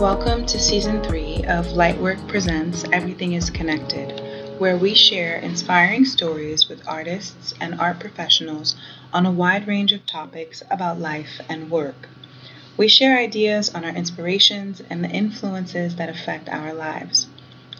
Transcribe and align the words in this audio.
welcome 0.00 0.44
to 0.44 0.58
season 0.58 1.02
three 1.02 1.42
of 1.44 1.68
Lightwork 1.68 2.28
Presents 2.28 2.84
Everything 2.92 3.32
is 3.32 3.48
Connected, 3.48 4.20
where 4.58 4.76
we 4.76 4.92
share 4.92 5.38
inspiring 5.38 6.04
stories 6.04 6.68
with 6.68 6.86
artists 6.86 7.54
and 7.62 7.80
art 7.80 7.98
professionals 7.98 8.74
on 9.14 9.24
a 9.24 9.30
wide 9.30 9.66
range 9.66 9.92
of 9.92 10.04
topics 10.04 10.62
about 10.70 11.00
life 11.00 11.40
and 11.48 11.70
work. 11.70 12.10
We 12.76 12.88
share 12.88 13.16
ideas 13.16 13.74
on 13.74 13.86
our 13.86 13.94
inspirations 13.94 14.82
and 14.90 15.02
the 15.02 15.08
influences 15.08 15.96
that 15.96 16.10
affect 16.10 16.50
our 16.50 16.74
lives. 16.74 17.26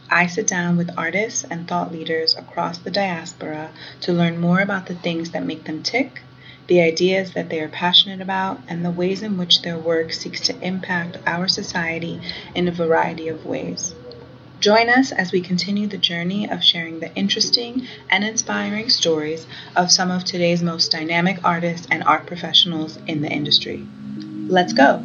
I 0.08 0.26
sit 0.26 0.46
down 0.46 0.78
with 0.78 0.96
artists 0.96 1.44
and 1.44 1.68
thought 1.68 1.92
leaders 1.92 2.34
across 2.34 2.78
the 2.78 2.90
diaspora 2.90 3.72
to 4.00 4.12
learn 4.14 4.40
more 4.40 4.60
about 4.60 4.86
the 4.86 4.94
things 4.94 5.32
that 5.32 5.44
make 5.44 5.64
them 5.64 5.82
tick, 5.82 6.22
the 6.66 6.80
ideas 6.80 7.32
that 7.32 7.48
they 7.48 7.60
are 7.60 7.68
passionate 7.68 8.20
about, 8.20 8.60
and 8.68 8.84
the 8.84 8.90
ways 8.90 9.22
in 9.22 9.38
which 9.38 9.62
their 9.62 9.78
work 9.78 10.12
seeks 10.12 10.40
to 10.40 10.60
impact 10.60 11.18
our 11.26 11.46
society 11.48 12.20
in 12.54 12.66
a 12.66 12.72
variety 12.72 13.28
of 13.28 13.46
ways. 13.46 13.94
Join 14.58 14.88
us 14.88 15.12
as 15.12 15.32
we 15.32 15.42
continue 15.42 15.86
the 15.86 15.98
journey 15.98 16.48
of 16.48 16.64
sharing 16.64 16.98
the 16.98 17.14
interesting 17.14 17.86
and 18.10 18.24
inspiring 18.24 18.88
stories 18.88 19.46
of 19.76 19.92
some 19.92 20.10
of 20.10 20.24
today's 20.24 20.62
most 20.62 20.90
dynamic 20.90 21.38
artists 21.44 21.86
and 21.90 22.02
art 22.04 22.26
professionals 22.26 22.98
in 23.06 23.20
the 23.20 23.30
industry. 23.30 23.86
Let's 24.48 24.72
go! 24.72 25.04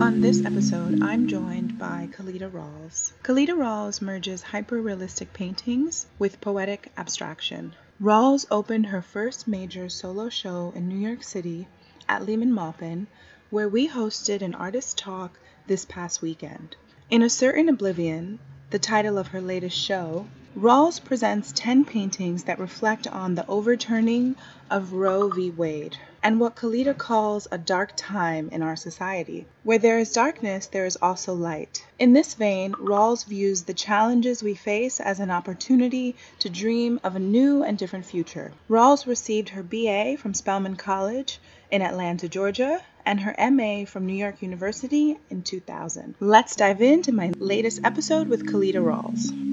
On 0.00 0.20
this 0.20 0.44
episode, 0.44 1.02
I'm 1.02 1.28
joined 1.28 1.78
by 1.78 2.08
Calida 2.12 2.48
Rawles. 2.48 3.12
Calida 3.22 3.52
Rawles 3.52 4.00
merges 4.00 4.42
hyper-realistic 4.42 5.32
paintings 5.32 6.06
with 6.18 6.40
poetic 6.40 6.90
abstraction. 6.96 7.74
Rawles 8.02 8.46
opened 8.50 8.86
her 8.86 9.00
first 9.00 9.46
major 9.46 9.88
solo 9.88 10.28
show 10.28 10.72
in 10.74 10.88
New 10.88 10.98
York 10.98 11.22
City 11.22 11.68
at 12.08 12.26
Lehman 12.26 12.52
Maupin, 12.52 13.06
where 13.48 13.68
we 13.68 13.88
hosted 13.88 14.42
an 14.42 14.56
artist 14.56 14.98
talk 14.98 15.38
this 15.68 15.84
past 15.84 16.20
weekend. 16.20 16.74
In 17.10 17.22
A 17.22 17.30
Certain 17.30 17.68
Oblivion, 17.68 18.40
the 18.70 18.80
title 18.80 19.18
of 19.18 19.28
her 19.28 19.40
latest 19.40 19.78
show, 19.78 20.26
Rawles 20.56 20.98
presents 20.98 21.52
10 21.54 21.84
paintings 21.84 22.42
that 22.42 22.58
reflect 22.58 23.06
on 23.06 23.36
the 23.36 23.46
overturning 23.46 24.34
of 24.68 24.94
Roe 24.94 25.28
v. 25.28 25.52
Wade 25.52 25.96
and 26.22 26.38
what 26.38 26.54
Calida 26.54 26.94
calls 26.94 27.48
a 27.50 27.58
dark 27.58 27.92
time 27.96 28.48
in 28.50 28.62
our 28.62 28.76
society. 28.76 29.46
Where 29.64 29.78
there 29.78 29.98
is 29.98 30.12
darkness, 30.12 30.66
there 30.66 30.86
is 30.86 30.96
also 31.02 31.34
light. 31.34 31.84
In 31.98 32.12
this 32.12 32.34
vein, 32.34 32.72
Rawles 32.74 33.24
views 33.24 33.62
the 33.62 33.74
challenges 33.74 34.42
we 34.42 34.54
face 34.54 35.00
as 35.00 35.20
an 35.20 35.30
opportunity 35.30 36.14
to 36.38 36.48
dream 36.48 37.00
of 37.02 37.16
a 37.16 37.20
new 37.20 37.62
and 37.62 37.76
different 37.76 38.06
future. 38.06 38.52
Rawles 38.68 39.06
received 39.06 39.50
her 39.50 39.62
BA 39.62 40.16
from 40.16 40.34
Spelman 40.34 40.76
College 40.76 41.40
in 41.70 41.82
Atlanta, 41.82 42.28
Georgia, 42.28 42.80
and 43.04 43.20
her 43.20 43.34
MA 43.50 43.84
from 43.84 44.06
New 44.06 44.14
York 44.14 44.42
University 44.42 45.18
in 45.30 45.42
2000. 45.42 46.14
Let's 46.20 46.54
dive 46.54 46.80
into 46.80 47.12
my 47.12 47.32
latest 47.38 47.80
episode 47.82 48.28
with 48.28 48.46
Calida 48.46 48.78
Rawles. 48.78 49.51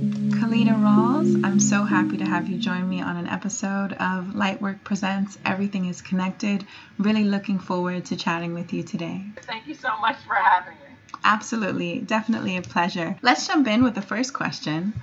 Calida 0.00 0.70
Rawles, 0.70 1.44
I'm 1.44 1.60
so 1.60 1.84
happy 1.84 2.16
to 2.16 2.24
have 2.24 2.48
you 2.48 2.56
join 2.56 2.88
me 2.88 3.02
on 3.02 3.18
an 3.18 3.26
episode 3.26 3.92
of 3.92 4.28
Lightwork 4.28 4.82
Presents 4.82 5.36
Everything 5.44 5.84
is 5.84 6.00
Connected. 6.00 6.66
Really 6.96 7.24
looking 7.24 7.58
forward 7.58 8.06
to 8.06 8.16
chatting 8.16 8.54
with 8.54 8.72
you 8.72 8.82
today. 8.82 9.22
Thank 9.42 9.66
you 9.66 9.74
so 9.74 9.94
much 9.98 10.16
for 10.26 10.36
having 10.36 10.72
me. 10.72 10.96
Absolutely, 11.22 11.98
definitely 11.98 12.56
a 12.56 12.62
pleasure. 12.62 13.18
Let's 13.20 13.46
jump 13.46 13.68
in 13.68 13.84
with 13.84 13.94
the 13.94 14.00
first 14.00 14.32
question. 14.32 14.94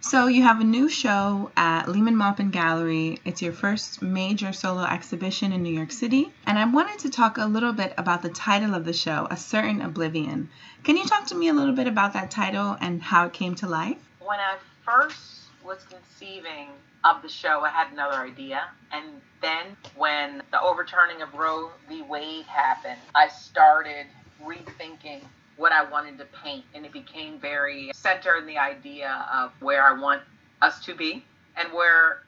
So, 0.00 0.28
you 0.28 0.42
have 0.44 0.60
a 0.60 0.64
new 0.64 0.88
show 0.88 1.52
at 1.54 1.88
Lehman 1.88 2.16
Maupin 2.16 2.50
Gallery. 2.50 3.18
It's 3.26 3.42
your 3.42 3.52
first 3.52 4.00
major 4.00 4.54
solo 4.54 4.82
exhibition 4.82 5.52
in 5.52 5.62
New 5.62 5.74
York 5.74 5.92
City. 5.92 6.32
And 6.46 6.58
I 6.58 6.64
wanted 6.64 7.00
to 7.00 7.10
talk 7.10 7.36
a 7.36 7.44
little 7.44 7.74
bit 7.74 7.92
about 7.98 8.22
the 8.22 8.30
title 8.30 8.74
of 8.74 8.86
the 8.86 8.94
show, 8.94 9.28
A 9.30 9.36
Certain 9.36 9.82
Oblivion. 9.82 10.48
Can 10.84 10.96
you 10.96 11.04
talk 11.04 11.26
to 11.26 11.34
me 11.34 11.48
a 11.48 11.52
little 11.52 11.74
bit 11.74 11.86
about 11.86 12.14
that 12.14 12.30
title 12.30 12.78
and 12.80 13.02
how 13.02 13.26
it 13.26 13.34
came 13.34 13.54
to 13.56 13.68
life? 13.68 13.98
When 14.26 14.40
I 14.40 14.56
first 14.84 15.42
was 15.64 15.84
conceiving 15.84 16.68
of 17.04 17.22
the 17.22 17.28
show, 17.28 17.60
I 17.60 17.70
had 17.70 17.92
another 17.92 18.16
idea. 18.16 18.64
And 18.92 19.20
then 19.40 19.76
when 19.96 20.42
the 20.50 20.60
overturning 20.60 21.22
of 21.22 21.34
Roe 21.34 21.70
v. 21.88 22.02
Wade 22.02 22.46
happened, 22.46 22.98
I 23.14 23.28
started 23.28 24.06
rethinking 24.42 25.20
what 25.56 25.72
I 25.72 25.88
wanted 25.88 26.18
to 26.18 26.26
paint. 26.44 26.64
And 26.74 26.84
it 26.84 26.92
became 26.92 27.38
very 27.38 27.90
centered 27.94 28.38
in 28.38 28.46
the 28.46 28.58
idea 28.58 29.26
of 29.32 29.52
where 29.60 29.84
I 29.84 29.98
want 29.98 30.22
us 30.60 30.84
to 30.84 30.94
be 30.94 31.24
and 31.56 31.72
where 31.72 32.22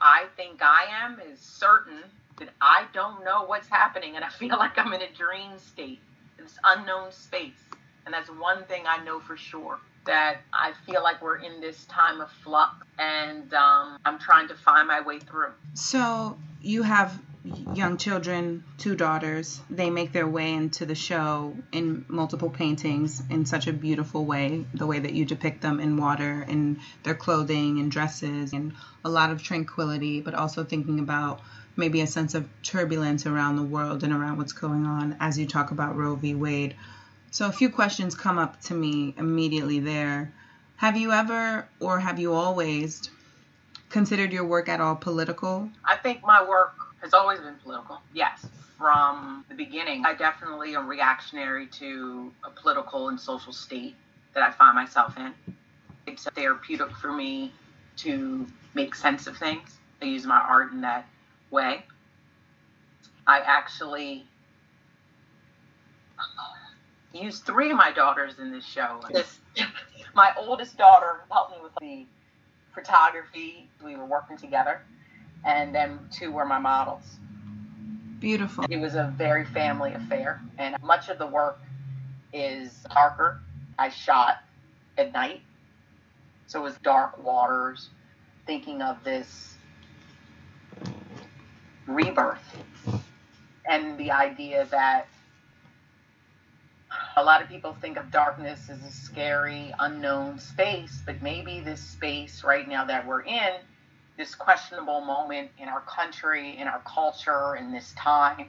I 0.00 0.26
think 0.36 0.62
I 0.62 0.86
am 1.02 1.20
is 1.20 1.38
certain 1.40 1.98
that 2.38 2.50
I 2.60 2.86
don't 2.92 3.24
know 3.24 3.44
what's 3.44 3.68
happening. 3.68 4.16
And 4.16 4.24
I 4.24 4.28
feel 4.28 4.56
like 4.58 4.78
I'm 4.78 4.92
in 4.92 5.02
a 5.02 5.12
dream 5.12 5.58
state, 5.58 6.00
this 6.38 6.58
unknown 6.64 7.12
space. 7.12 7.52
And 8.06 8.14
that's 8.14 8.30
one 8.30 8.64
thing 8.64 8.84
I 8.86 9.02
know 9.04 9.20
for 9.20 9.36
sure 9.36 9.78
that 10.10 10.38
I 10.52 10.72
feel 10.86 11.04
like 11.04 11.22
we're 11.22 11.36
in 11.36 11.60
this 11.60 11.84
time 11.84 12.20
of 12.20 12.32
flux 12.42 12.74
and 12.98 13.54
um, 13.54 13.96
I'm 14.04 14.18
trying 14.18 14.48
to 14.48 14.56
find 14.56 14.88
my 14.88 15.00
way 15.00 15.20
through. 15.20 15.52
So 15.74 16.36
you 16.60 16.82
have 16.82 17.16
young 17.74 17.96
children, 17.96 18.64
two 18.76 18.96
daughters. 18.96 19.60
They 19.70 19.88
make 19.88 20.10
their 20.12 20.26
way 20.26 20.52
into 20.52 20.84
the 20.84 20.96
show 20.96 21.56
in 21.70 22.04
multiple 22.08 22.50
paintings 22.50 23.22
in 23.30 23.46
such 23.46 23.68
a 23.68 23.72
beautiful 23.72 24.24
way, 24.24 24.66
the 24.74 24.84
way 24.84 24.98
that 24.98 25.12
you 25.12 25.24
depict 25.24 25.62
them 25.62 25.78
in 25.78 25.96
water, 25.96 26.44
in 26.48 26.80
their 27.04 27.14
clothing 27.14 27.78
and 27.78 27.88
dresses, 27.88 28.52
and 28.52 28.72
a 29.04 29.08
lot 29.08 29.30
of 29.30 29.44
tranquility, 29.44 30.20
but 30.20 30.34
also 30.34 30.64
thinking 30.64 30.98
about 30.98 31.40
maybe 31.76 32.00
a 32.00 32.06
sense 32.08 32.34
of 32.34 32.48
turbulence 32.64 33.26
around 33.26 33.54
the 33.54 33.62
world 33.62 34.02
and 34.02 34.12
around 34.12 34.38
what's 34.38 34.54
going 34.54 34.86
on 34.86 35.16
as 35.20 35.38
you 35.38 35.46
talk 35.46 35.70
about 35.70 35.96
Roe 35.96 36.16
v. 36.16 36.34
Wade. 36.34 36.74
So 37.32 37.46
a 37.46 37.52
few 37.52 37.70
questions 37.70 38.14
come 38.16 38.38
up 38.38 38.60
to 38.62 38.74
me 38.74 39.14
immediately 39.16 39.78
there. 39.78 40.32
Have 40.76 40.96
you 40.96 41.12
ever 41.12 41.68
or 41.78 42.00
have 42.00 42.18
you 42.18 42.34
always 42.34 43.08
considered 43.88 44.32
your 44.32 44.44
work 44.44 44.68
at 44.68 44.80
all 44.80 44.96
political? 44.96 45.70
I 45.84 45.96
think 45.96 46.22
my 46.22 46.42
work 46.42 46.74
has 47.02 47.14
always 47.14 47.38
been 47.38 47.54
political. 47.62 48.00
Yes. 48.12 48.46
From 48.78 49.44
the 49.48 49.54
beginning, 49.54 50.04
I 50.06 50.14
definitely 50.14 50.74
am 50.74 50.88
reactionary 50.88 51.66
to 51.78 52.32
a 52.42 52.50
political 52.50 53.10
and 53.10 53.20
social 53.20 53.52
state 53.52 53.94
that 54.34 54.42
I 54.42 54.50
find 54.50 54.74
myself 54.74 55.16
in. 55.16 55.32
It's 56.06 56.24
therapeutic 56.24 56.90
for 56.96 57.12
me 57.12 57.52
to 57.98 58.46
make 58.74 58.94
sense 58.94 59.26
of 59.26 59.36
things. 59.36 59.76
I 60.02 60.06
use 60.06 60.24
my 60.24 60.40
art 60.40 60.72
in 60.72 60.80
that 60.80 61.06
way. 61.50 61.84
I 63.26 63.40
actually 63.40 64.24
used 67.12 67.44
three 67.44 67.70
of 67.70 67.76
my 67.76 67.92
daughters 67.92 68.38
in 68.38 68.50
this 68.50 68.64
show. 68.64 69.00
This, 69.12 69.38
my 70.14 70.32
oldest 70.36 70.76
daughter 70.76 71.20
helped 71.30 71.52
me 71.52 71.58
with 71.62 71.72
the 71.80 72.06
photography. 72.74 73.68
We 73.84 73.96
were 73.96 74.04
working 74.04 74.36
together, 74.36 74.82
and 75.44 75.74
then 75.74 75.98
two 76.12 76.30
were 76.32 76.44
my 76.44 76.58
models. 76.58 77.02
Beautiful. 78.20 78.64
It 78.68 78.76
was 78.76 78.94
a 78.94 79.12
very 79.16 79.44
family 79.46 79.92
affair, 79.92 80.40
and 80.58 80.76
much 80.82 81.08
of 81.08 81.18
the 81.18 81.26
work 81.26 81.58
is 82.32 82.84
darker. 82.94 83.40
I 83.78 83.88
shot 83.88 84.42
at 84.98 85.12
night, 85.12 85.40
so 86.46 86.60
it 86.60 86.62
was 86.62 86.76
dark 86.82 87.22
waters, 87.24 87.88
thinking 88.46 88.82
of 88.82 89.02
this 89.04 89.54
rebirth 91.86 92.56
and 93.68 93.98
the 93.98 94.10
idea 94.10 94.66
that 94.70 95.08
a 97.16 97.22
lot 97.22 97.42
of 97.42 97.48
people 97.48 97.76
think 97.80 97.96
of 97.96 98.10
darkness 98.10 98.68
as 98.68 98.82
a 98.82 98.90
scary, 98.90 99.72
unknown 99.78 100.38
space, 100.38 101.02
but 101.04 101.22
maybe 101.22 101.60
this 101.60 101.80
space 101.80 102.42
right 102.44 102.68
now 102.68 102.84
that 102.84 103.06
we're 103.06 103.22
in, 103.22 103.54
this 104.16 104.34
questionable 104.34 105.00
moment 105.00 105.50
in 105.58 105.68
our 105.68 105.80
country, 105.82 106.56
in 106.58 106.66
our 106.66 106.82
culture, 106.86 107.56
in 107.56 107.72
this 107.72 107.92
time, 107.96 108.48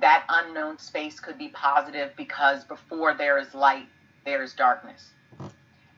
that 0.00 0.24
unknown 0.28 0.78
space 0.78 1.18
could 1.20 1.38
be 1.38 1.48
positive 1.48 2.10
because 2.16 2.64
before 2.64 3.14
there 3.14 3.38
is 3.38 3.54
light, 3.54 3.86
there 4.24 4.42
is 4.42 4.52
darkness. 4.54 5.10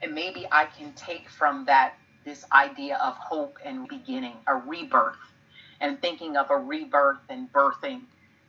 And 0.03 0.15
maybe 0.15 0.47
I 0.53 0.67
can 0.67 0.93
take 0.93 1.29
from 1.29 1.65
that 1.65 1.95
this 2.25 2.45
idea 2.53 2.99
of 3.03 3.15
hope 3.17 3.59
and 3.65 3.89
beginning, 3.89 4.37
a 4.47 4.55
rebirth, 4.55 5.17
and 5.81 6.01
thinking 6.01 6.37
of 6.37 6.51
a 6.51 6.57
rebirth 6.57 7.19
and 7.29 7.53
birthing 7.53 8.03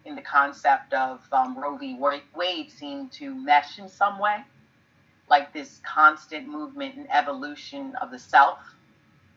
in 0.05 0.15
the 0.15 0.21
concept 0.21 0.93
of 0.93 1.21
um, 1.31 1.57
Roe 1.57 1.77
v. 1.77 1.97
Wade 2.35 2.71
seem 2.71 3.09
to 3.09 3.33
mesh 3.33 3.79
in 3.79 3.89
some 3.89 4.19
way, 4.19 4.37
like 5.29 5.53
this 5.53 5.79
constant 5.83 6.47
movement 6.47 6.95
and 6.95 7.07
evolution 7.11 7.95
of 8.01 8.11
the 8.11 8.19
self. 8.19 8.59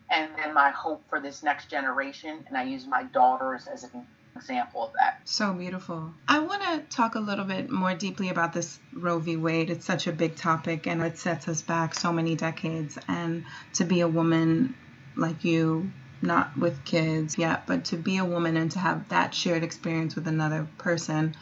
And 0.09 0.31
then 0.37 0.53
my 0.53 0.69
hope 0.69 1.03
for 1.09 1.19
this 1.19 1.43
next 1.43 1.69
generation, 1.69 2.43
and 2.47 2.57
I 2.57 2.63
use 2.63 2.85
my 2.85 3.03
daughters 3.03 3.67
as 3.67 3.83
an 3.83 4.05
example 4.35 4.85
of 4.85 4.93
that. 4.93 5.21
So 5.25 5.53
beautiful. 5.53 6.13
I 6.27 6.39
want 6.39 6.61
to 6.63 6.95
talk 6.95 7.15
a 7.15 7.19
little 7.19 7.45
bit 7.45 7.69
more 7.69 7.93
deeply 7.95 8.29
about 8.29 8.53
this 8.53 8.79
Roe 8.93 9.19
v. 9.19 9.37
Wade. 9.37 9.69
It's 9.69 9.85
such 9.85 10.07
a 10.07 10.11
big 10.11 10.35
topic 10.35 10.87
and 10.87 11.01
it 11.01 11.17
sets 11.17 11.47
us 11.47 11.61
back 11.61 11.93
so 11.93 12.11
many 12.11 12.35
decades. 12.35 12.97
And 13.07 13.45
to 13.73 13.85
be 13.85 14.01
a 14.01 14.07
woman 14.07 14.75
like 15.15 15.43
you 15.43 15.91
not 16.23 16.57
with 16.57 16.83
kids 16.85 17.37
yet, 17.37 17.67
but 17.67 17.85
to 17.85 17.97
be 17.97 18.17
a 18.17 18.25
woman 18.25 18.57
and 18.57 18.71
to 18.71 18.79
have 18.79 19.07
that 19.09 19.35
shared 19.35 19.63
experience 19.63 20.15
with 20.15 20.27
another 20.27 20.67
person, 20.77 21.35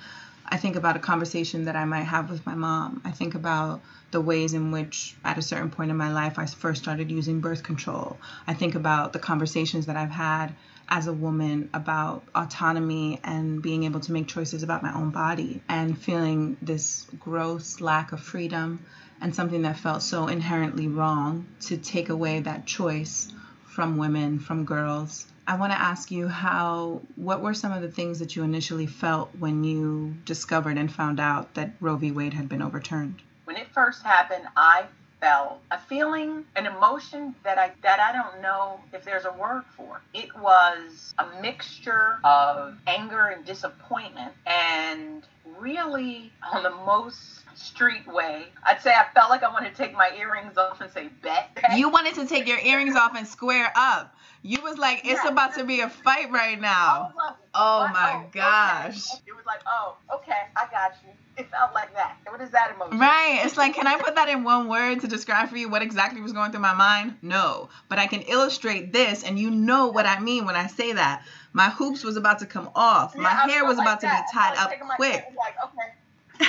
I 0.48 0.58
think 0.58 0.76
about 0.76 0.98
a 0.98 1.00
conversation 1.00 1.66
that 1.66 1.78
I 1.78 1.86
might 1.86 2.04
have 2.04 2.30
with 2.30 2.46
my 2.46 2.56
mom. 2.56 3.02
I 3.06 3.12
think 3.12 3.36
about 3.36 3.82
the 4.12 4.20
ways 4.20 4.54
in 4.54 4.72
which, 4.72 5.16
at 5.24 5.38
a 5.38 5.42
certain 5.42 5.70
point 5.70 5.92
in 5.92 5.98
my 5.98 6.12
life, 6.12 6.38
I 6.38 6.46
first 6.46 6.82
started 6.82 7.10
using 7.10 7.40
birth 7.40 7.64
control. 7.64 8.18
I 8.48 8.54
think 8.54 8.76
about 8.76 9.14
the 9.14 9.20
conversations 9.20 9.86
that 9.86 9.96
I've 9.96 10.12
had 10.12 10.54
as 10.90 11.08
a 11.08 11.14
woman 11.14 11.70
about 11.74 12.24
autonomy 12.36 13.22
and 13.24 13.62
being 13.62 13.84
able 13.84 14.02
to 14.02 14.12
make 14.12 14.28
choices 14.28 14.62
about 14.62 14.84
my 14.84 14.94
own 14.94 15.12
body 15.12 15.62
and 15.70 15.98
feeling 15.98 16.58
this 16.62 17.08
gross 17.18 17.80
lack 17.80 18.12
of 18.12 18.20
freedom 18.20 18.84
and 19.22 19.34
something 19.34 19.62
that 19.62 19.78
felt 19.78 20.04
so 20.04 20.28
inherently 20.28 20.90
wrong 20.90 21.48
to 21.62 21.78
take 21.78 22.10
away 22.10 22.42
that 22.42 22.66
choice 22.66 23.32
from 23.72 23.98
women, 23.98 24.38
from 24.38 24.66
girls. 24.66 25.26
I 25.48 25.56
want 25.56 25.72
to 25.72 25.80
ask 25.80 26.12
you 26.12 26.28
how, 26.28 27.02
what 27.16 27.42
were 27.42 27.54
some 27.54 27.72
of 27.72 27.82
the 27.82 27.90
things 27.90 28.20
that 28.20 28.36
you 28.36 28.44
initially 28.44 28.86
felt 28.86 29.32
when 29.40 29.64
you 29.64 30.14
discovered 30.26 30.78
and 30.78 30.92
found 30.92 31.20
out 31.20 31.54
that 31.54 31.72
Roe 31.80 31.96
v. 31.96 32.12
Wade 32.12 32.34
had 32.34 32.50
been 32.50 32.62
overturned? 32.62 33.22
When 33.46 33.56
it 33.56 33.68
first 33.74 34.04
happened, 34.04 34.44
I 34.58 34.86
felt 35.22 35.62
a 35.72 35.80
feeling, 35.80 36.44
an 36.56 36.66
emotion 36.66 37.34
that 37.44 37.58
I 37.58 37.72
that 37.84 38.00
I 38.00 38.12
don't 38.12 38.42
know 38.42 38.82
if 38.92 39.06
there's 39.06 39.26
a 39.26 39.32
word 39.34 39.64
for. 39.78 40.02
It 40.14 40.36
was 40.38 41.14
a 41.18 41.42
mixture 41.42 42.20
of 42.24 42.76
anger 42.88 43.28
and 43.28 43.46
disappointment 43.46 44.34
and 44.46 45.24
really 45.60 46.32
on 46.52 46.64
the 46.64 46.72
most 46.72 47.41
street 47.56 48.08
way. 48.08 48.46
I'd 48.64 48.82
say 48.82 48.92
I 48.94 49.06
felt 49.14 49.30
like 49.30 49.44
I 49.44 49.52
wanted 49.52 49.76
to 49.76 49.76
take 49.76 49.94
my 49.94 50.12
earrings 50.18 50.58
off 50.58 50.82
and 50.82 50.92
say 50.92 51.10
bet. 51.22 51.58
You 51.76 51.90
wanted 51.90 52.16
to 52.16 52.26
take 52.26 52.48
your 52.48 52.60
earrings 52.60 52.96
off 52.96 53.16
and 53.16 53.28
square 53.28 53.72
up. 53.76 54.16
You 54.44 54.62
was 54.62 54.78
like, 54.78 55.02
it's 55.06 55.24
yeah. 55.24 55.32
about 55.32 55.54
to 55.56 55.64
be 55.64 55.82
a 55.82 55.90
fight 55.90 56.32
right 56.32 56.60
now. 56.60 57.14
Like, 57.16 57.36
oh 57.54 57.88
my 57.94 58.24
oh, 58.24 58.30
gosh. 58.32 59.14
Okay. 59.14 59.22
It 59.28 59.36
was 59.36 59.46
like, 59.46 59.62
oh, 59.68 59.96
okay, 60.16 60.32
I 60.56 60.66
got 60.72 60.96
you. 61.04 61.12
It 61.38 61.50
felt 61.50 61.74
like 61.74 61.94
that. 61.94 62.18
What 62.28 62.42
is 62.42 62.50
that 62.50 62.74
emotion? 62.76 63.00
Right. 63.00 63.42
It's 63.44 63.56
like, 63.56 63.74
can 63.74 63.88
I 63.88 63.98
put 63.98 64.16
that 64.16 64.30
in 64.30 64.44
one 64.44 64.68
word 64.68 65.02
to 65.02 65.08
describe 65.08 65.50
for 65.50 65.58
you 65.58 65.70
what 65.70 65.82
exactly 65.82 66.22
was 66.22 66.34
going 66.34 66.52
through 66.52 66.62
my 66.62 66.74
mind? 66.74 67.16
No. 67.22 67.70
But 67.88 68.00
I 68.00 68.08
can 68.08 68.22
illustrate 68.22 68.92
this, 68.92 69.24
and 69.24 69.40
you 69.40 69.50
know 69.52 69.88
what 69.88 70.06
I 70.06 70.20
mean 70.20 70.46
when 70.46 70.56
I 70.56 70.68
say 70.68 70.94
that. 70.94 71.24
My 71.54 71.70
hoops 71.70 72.04
was 72.04 72.18
about 72.18 72.40
to 72.40 72.46
come 72.46 72.70
off. 72.76 73.14
Yeah, 73.16 73.22
my 73.22 73.30
hair 73.30 73.66
was 73.66 73.78
like 73.78 73.86
about 73.86 74.02
that. 74.02 74.28
to 74.28 74.34
be 74.34 74.40
tied 74.40 74.58
up 74.58 74.72
quick. 74.96 75.26
Like, 75.38 75.56
okay, 75.66 75.94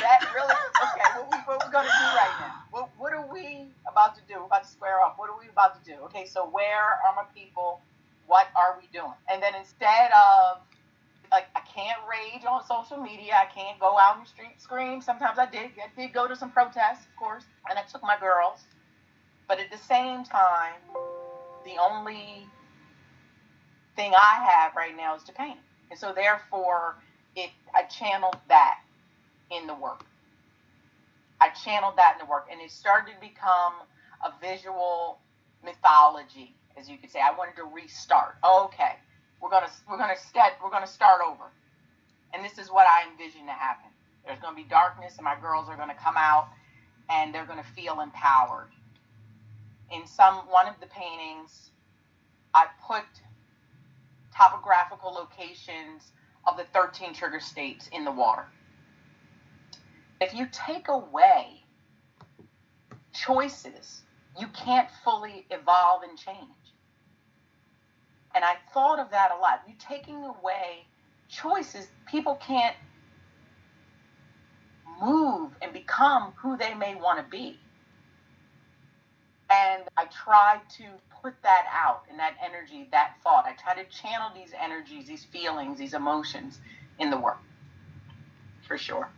that 0.00 0.30
really 0.34 0.54
okay. 0.54 1.08
What 1.16 1.30
we 1.30 1.38
what 1.44 1.66
we 1.66 1.72
gonna 1.72 1.88
do 1.88 2.08
right 2.16 2.36
now? 2.40 2.54
What 2.70 2.88
what 2.98 3.12
are 3.12 3.26
we 3.32 3.66
about 3.88 4.14
to 4.16 4.22
do? 4.28 4.40
We're 4.40 4.46
about 4.46 4.64
to 4.64 4.70
square 4.70 5.00
off. 5.00 5.14
What 5.16 5.30
are 5.30 5.38
we 5.38 5.48
about 5.48 5.82
to 5.82 5.90
do? 5.90 5.98
Okay, 6.04 6.26
so 6.26 6.48
where 6.48 7.00
are 7.06 7.14
my 7.16 7.24
people? 7.34 7.80
What 8.26 8.48
are 8.56 8.78
we 8.80 8.88
doing? 8.92 9.12
And 9.30 9.42
then 9.42 9.54
instead 9.54 10.10
of 10.12 10.58
like 11.30 11.46
I 11.56 11.60
can't 11.60 11.98
rage 12.08 12.44
on 12.44 12.64
social 12.64 12.98
media, 12.98 13.34
I 13.34 13.46
can't 13.46 13.78
go 13.78 13.98
out 13.98 14.16
in 14.16 14.24
the 14.24 14.28
street 14.28 14.60
scream. 14.60 15.00
Sometimes 15.00 15.38
I 15.38 15.46
did. 15.46 15.70
I 15.76 15.88
did 16.00 16.12
go 16.12 16.28
to 16.28 16.36
some 16.36 16.50
protests, 16.50 17.06
of 17.06 17.16
course, 17.16 17.44
and 17.68 17.78
I 17.78 17.82
took 17.82 18.02
my 18.02 18.18
girls. 18.18 18.60
But 19.48 19.58
at 19.60 19.70
the 19.70 19.78
same 19.78 20.24
time, 20.24 20.80
the 21.64 21.76
only 21.80 22.46
thing 23.96 24.12
I 24.16 24.44
have 24.44 24.74
right 24.76 24.96
now 24.96 25.16
is 25.16 25.22
to 25.24 25.32
paint. 25.32 25.58
And 25.90 25.98
so 25.98 26.12
therefore 26.12 26.96
it 27.36 27.50
I 27.74 27.84
channeled 27.84 28.36
that 28.48 28.80
in 29.50 29.66
the 29.66 29.74
work. 29.74 30.04
I 31.40 31.50
channeled 31.50 31.96
that 31.96 32.14
in 32.14 32.26
the 32.26 32.30
work, 32.30 32.48
and 32.50 32.60
it 32.60 32.70
started 32.70 33.14
to 33.14 33.20
become 33.20 33.74
a 34.24 34.32
visual 34.40 35.18
mythology, 35.64 36.54
as 36.76 36.88
you 36.88 36.98
could 36.98 37.10
say. 37.10 37.20
I 37.20 37.36
wanted 37.36 37.56
to 37.56 37.64
restart. 37.64 38.36
Okay, 38.44 38.94
we're 39.40 39.50
gonna 39.50 39.70
we're 39.90 39.98
gonna 39.98 40.16
start 40.16 40.52
we're 40.62 40.70
gonna 40.70 40.86
start 40.86 41.20
over, 41.26 41.44
and 42.32 42.44
this 42.44 42.58
is 42.58 42.70
what 42.70 42.86
I 42.86 43.10
envision 43.10 43.46
to 43.46 43.52
happen. 43.52 43.90
There's 44.24 44.38
gonna 44.38 44.56
be 44.56 44.64
darkness, 44.64 45.14
and 45.16 45.24
my 45.24 45.36
girls 45.40 45.68
are 45.68 45.76
gonna 45.76 45.96
come 46.00 46.16
out, 46.16 46.48
and 47.10 47.34
they're 47.34 47.46
gonna 47.46 47.66
feel 47.74 48.00
empowered. 48.00 48.68
In 49.90 50.06
some 50.06 50.36
one 50.48 50.68
of 50.68 50.74
the 50.80 50.86
paintings, 50.86 51.70
I 52.54 52.66
put 52.86 53.04
topographical 54.36 55.12
locations 55.12 56.12
of 56.46 56.56
the 56.56 56.64
13 56.72 57.14
trigger 57.14 57.40
states 57.40 57.88
in 57.92 58.04
the 58.04 58.12
water. 58.12 58.46
If 60.22 60.32
you 60.34 60.46
take 60.52 60.86
away 60.86 61.64
choices, 63.12 64.02
you 64.38 64.46
can't 64.48 64.88
fully 65.02 65.46
evolve 65.50 66.04
and 66.04 66.16
change. 66.16 66.38
And 68.32 68.44
I 68.44 68.54
thought 68.72 69.00
of 69.00 69.10
that 69.10 69.32
a 69.36 69.40
lot. 69.40 69.62
You 69.66 69.74
taking 69.80 70.22
away 70.24 70.86
choices, 71.28 71.88
people 72.08 72.36
can't 72.36 72.76
move 75.02 75.50
and 75.60 75.72
become 75.72 76.32
who 76.36 76.56
they 76.56 76.72
may 76.72 76.94
want 76.94 77.18
to 77.18 77.28
be. 77.28 77.58
And 79.50 79.82
I 79.96 80.04
try 80.04 80.60
to 80.76 80.84
put 81.20 81.34
that 81.42 81.64
out 81.68 82.04
and 82.08 82.16
that 82.20 82.34
energy, 82.40 82.88
that 82.92 83.16
thought. 83.24 83.44
I 83.44 83.54
try 83.60 83.82
to 83.82 83.90
channel 83.90 84.30
these 84.32 84.52
energies, 84.56 85.08
these 85.08 85.24
feelings, 85.24 85.80
these 85.80 85.94
emotions 85.94 86.60
in 87.00 87.10
the 87.10 87.18
work. 87.18 87.40
For 88.68 88.78
sure. 88.78 89.10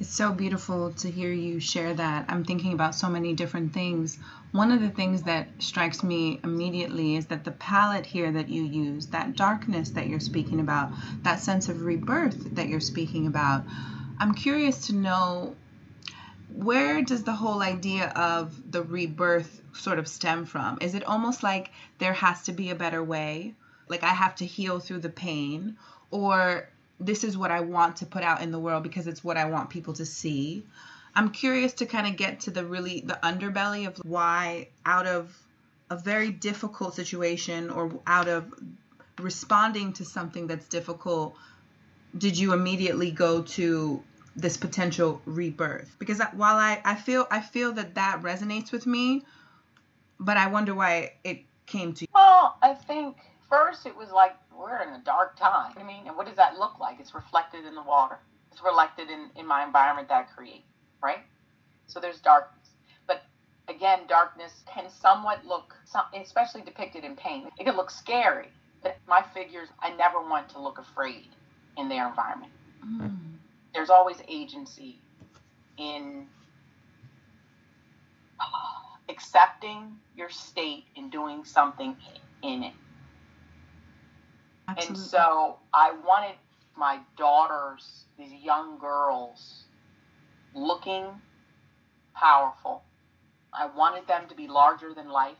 It's 0.00 0.14
so 0.14 0.32
beautiful 0.32 0.92
to 0.92 1.10
hear 1.10 1.32
you 1.32 1.58
share 1.58 1.92
that. 1.92 2.26
I'm 2.28 2.44
thinking 2.44 2.72
about 2.72 2.94
so 2.94 3.08
many 3.08 3.34
different 3.34 3.74
things. 3.74 4.16
One 4.52 4.70
of 4.70 4.80
the 4.80 4.90
things 4.90 5.24
that 5.24 5.48
strikes 5.58 6.04
me 6.04 6.38
immediately 6.44 7.16
is 7.16 7.26
that 7.26 7.42
the 7.42 7.50
palette 7.50 8.06
here 8.06 8.30
that 8.30 8.48
you 8.48 8.62
use, 8.62 9.06
that 9.08 9.34
darkness 9.34 9.90
that 9.90 10.06
you're 10.06 10.20
speaking 10.20 10.60
about, 10.60 10.92
that 11.24 11.40
sense 11.40 11.68
of 11.68 11.82
rebirth 11.82 12.54
that 12.54 12.68
you're 12.68 12.78
speaking 12.78 13.26
about, 13.26 13.64
I'm 14.20 14.34
curious 14.34 14.86
to 14.86 14.94
know 14.94 15.56
where 16.54 17.02
does 17.02 17.24
the 17.24 17.34
whole 17.34 17.60
idea 17.60 18.10
of 18.10 18.70
the 18.70 18.82
rebirth 18.84 19.62
sort 19.72 19.98
of 19.98 20.06
stem 20.06 20.44
from? 20.44 20.78
Is 20.80 20.94
it 20.94 21.02
almost 21.04 21.42
like 21.42 21.72
there 21.98 22.12
has 22.12 22.42
to 22.44 22.52
be 22.52 22.70
a 22.70 22.76
better 22.76 23.02
way? 23.02 23.56
Like 23.88 24.04
I 24.04 24.14
have 24.14 24.36
to 24.36 24.46
heal 24.46 24.78
through 24.78 25.00
the 25.00 25.08
pain? 25.08 25.76
Or 26.12 26.68
this 27.00 27.24
is 27.24 27.36
what 27.36 27.50
I 27.50 27.60
want 27.60 27.96
to 27.96 28.06
put 28.06 28.22
out 28.22 28.42
in 28.42 28.50
the 28.50 28.58
world 28.58 28.82
because 28.82 29.06
it's 29.06 29.22
what 29.22 29.36
I 29.36 29.46
want 29.46 29.70
people 29.70 29.94
to 29.94 30.06
see. 30.06 30.64
I'm 31.14 31.30
curious 31.30 31.72
to 31.74 31.86
kind 31.86 32.06
of 32.06 32.16
get 32.16 32.40
to 32.40 32.50
the 32.50 32.64
really 32.64 33.00
the 33.00 33.18
underbelly 33.22 33.86
of 33.86 33.96
why 34.04 34.68
out 34.84 35.06
of 35.06 35.36
a 35.90 35.96
very 35.96 36.30
difficult 36.30 36.94
situation 36.94 37.70
or 37.70 37.90
out 38.06 38.28
of 38.28 38.52
responding 39.18 39.92
to 39.94 40.04
something 40.04 40.46
that's 40.46 40.68
difficult 40.68 41.34
did 42.16 42.38
you 42.38 42.52
immediately 42.52 43.10
go 43.10 43.42
to 43.42 44.02
this 44.36 44.56
potential 44.56 45.20
rebirth 45.24 45.96
because 45.98 46.20
while 46.34 46.56
I, 46.56 46.80
I 46.84 46.94
feel 46.94 47.26
I 47.30 47.40
feel 47.40 47.72
that 47.72 47.96
that 47.96 48.22
resonates 48.22 48.70
with 48.70 48.86
me 48.86 49.24
but 50.20 50.36
I 50.36 50.48
wonder 50.48 50.74
why 50.74 51.12
it 51.24 51.40
came 51.66 51.92
to 51.94 52.02
you. 52.02 52.08
Well, 52.14 52.56
I 52.62 52.74
think 52.74 53.16
first 53.48 53.86
it 53.86 53.96
was 53.96 54.10
like 54.10 54.32
we're 54.56 54.82
in 54.82 54.88
a 54.90 55.02
dark 55.04 55.36
time. 55.36 55.72
I 55.76 55.82
mean, 55.82 56.06
and 56.06 56.16
what 56.16 56.26
does 56.26 56.36
that 56.36 56.58
look 56.58 56.78
like? 56.78 57.00
It's 57.00 57.14
reflected 57.14 57.64
in 57.64 57.74
the 57.74 57.82
water. 57.82 58.18
It's 58.52 58.62
reflected 58.62 59.10
in, 59.10 59.30
in 59.36 59.46
my 59.46 59.64
environment 59.64 60.08
that 60.08 60.26
I 60.28 60.34
create, 60.34 60.64
right? 61.02 61.20
So 61.86 62.00
there's 62.00 62.20
darkness. 62.20 62.70
But 63.06 63.22
again, 63.68 64.00
darkness 64.08 64.52
can 64.72 64.90
somewhat 64.90 65.44
look, 65.46 65.74
especially 66.14 66.62
depicted 66.62 67.04
in 67.04 67.16
paint, 67.16 67.46
it 67.58 67.64
can 67.64 67.76
look 67.76 67.90
scary. 67.90 68.48
But 68.82 68.96
my 69.08 69.22
figures, 69.34 69.68
I 69.80 69.90
never 69.96 70.20
want 70.20 70.48
to 70.50 70.60
look 70.60 70.78
afraid 70.78 71.28
in 71.76 71.88
their 71.88 72.08
environment. 72.08 72.52
Mm. 72.84 73.16
There's 73.74 73.90
always 73.90 74.18
agency 74.28 74.98
in 75.78 76.26
accepting 79.08 79.96
your 80.16 80.30
state 80.30 80.84
and 80.96 81.10
doing 81.10 81.44
something 81.44 81.96
in 82.42 82.62
it. 82.64 82.74
Absolutely. 84.68 85.02
And 85.02 85.10
so 85.10 85.56
I 85.72 85.92
wanted 86.06 86.36
my 86.76 87.00
daughters, 87.16 88.04
these 88.18 88.32
young 88.42 88.78
girls, 88.78 89.64
looking 90.54 91.06
powerful. 92.14 92.82
I 93.52 93.66
wanted 93.66 94.06
them 94.06 94.28
to 94.28 94.34
be 94.34 94.46
larger 94.46 94.92
than 94.94 95.08
life. 95.08 95.36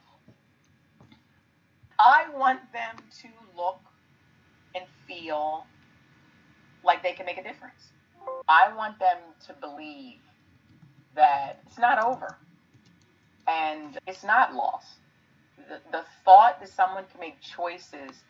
I 1.99 2.26
want 2.35 2.61
them 2.73 2.97
to 3.23 3.28
look 3.56 3.80
and 4.75 4.85
feel 5.06 5.64
like 6.85 7.02
they 7.02 7.12
can 7.12 7.26
make 7.26 7.38
a 7.38 7.42
difference. 7.42 7.92
I 8.49 8.73
want 8.75 8.99
them 8.99 9.18
to 9.47 9.52
believe 9.54 10.20
that 11.14 11.61
it's 11.66 11.78
not 11.78 12.02
over 12.02 12.37
and 13.49 13.99
it's 14.06 14.25
not 14.25 14.54
lost. 14.54 14.87
The, 15.68 15.80
the 15.90 16.04
thought 16.25 16.61
that 16.61 16.68
someone 16.68 17.04
can 17.11 17.20
make 17.20 17.40
choices 17.40 18.23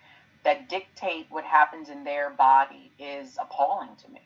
that 0.49 0.67
dictate 0.71 1.27
what 1.29 1.45
happens 1.45 1.91
in 1.91 2.05
their 2.05 2.31
body 2.31 2.91
is 2.99 3.37
appalling 3.39 3.95
to 4.03 4.11
me. 4.11 4.23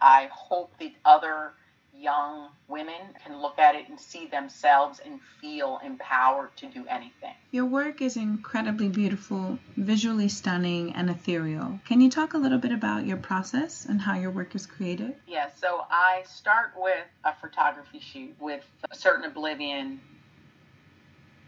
I 0.00 0.28
hope 0.32 0.72
that 0.80 0.90
other 1.04 1.52
young 1.96 2.48
women 2.66 3.00
can 3.24 3.40
look 3.40 3.56
at 3.60 3.76
it 3.76 3.88
and 3.88 4.00
see 4.00 4.26
themselves 4.26 5.00
and 5.06 5.20
feel 5.40 5.78
empowered 5.84 6.56
to 6.56 6.66
do 6.66 6.84
anything. 6.88 7.32
Your 7.52 7.66
work 7.66 8.02
is 8.02 8.16
incredibly 8.16 8.88
beautiful, 8.88 9.56
visually 9.76 10.28
stunning, 10.28 10.92
and 10.94 11.08
ethereal. 11.08 11.78
Can 11.86 12.00
you 12.00 12.10
talk 12.10 12.34
a 12.34 12.38
little 12.38 12.58
bit 12.58 12.72
about 12.72 13.06
your 13.06 13.18
process 13.18 13.86
and 13.86 14.00
how 14.00 14.18
your 14.18 14.32
work 14.32 14.56
is 14.56 14.66
created? 14.66 15.14
Yeah, 15.28 15.48
so 15.54 15.86
I 15.92 16.24
start 16.26 16.72
with 16.76 17.06
a 17.24 17.32
photography 17.40 18.00
shoot 18.00 18.34
with 18.40 18.64
a 18.90 18.96
certain 18.96 19.26
oblivion. 19.26 20.00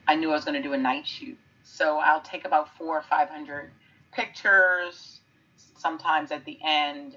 I 0.07 0.15
knew 0.15 0.31
I 0.31 0.35
was 0.35 0.45
going 0.45 0.63
to 0.63 0.63
do 0.63 0.73
a 0.73 0.79
night 0.79 1.05
shoot. 1.05 1.37
So 1.67 1.99
I'll 1.99 2.21
take 2.21 2.45
about 2.45 2.75
four 2.79 2.97
or 2.97 3.03
500 3.03 3.71
pictures. 4.13 5.21
Sometimes 5.77 6.31
at 6.31 6.45
the 6.45 6.59
end, 6.65 7.17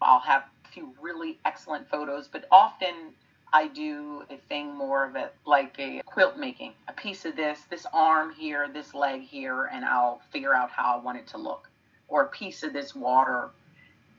I'll 0.00 0.20
have 0.20 0.44
a 0.64 0.68
few 0.68 0.94
really 1.00 1.38
excellent 1.44 1.88
photos, 1.88 2.28
but 2.28 2.44
often 2.52 3.14
I 3.52 3.68
do 3.68 4.24
a 4.30 4.36
thing 4.48 4.76
more 4.76 5.04
of 5.04 5.16
it 5.16 5.34
like 5.46 5.74
a 5.78 6.02
quilt 6.04 6.36
making, 6.36 6.74
a 6.86 6.92
piece 6.92 7.24
of 7.24 7.34
this, 7.34 7.60
this 7.70 7.86
arm 7.92 8.32
here, 8.34 8.68
this 8.72 8.94
leg 8.94 9.22
here, 9.22 9.64
and 9.72 9.84
I'll 9.84 10.20
figure 10.30 10.54
out 10.54 10.70
how 10.70 10.98
I 10.98 11.02
want 11.02 11.18
it 11.18 11.26
to 11.28 11.38
look, 11.38 11.68
or 12.08 12.22
a 12.22 12.28
piece 12.28 12.62
of 12.62 12.74
this 12.74 12.94
water 12.94 13.50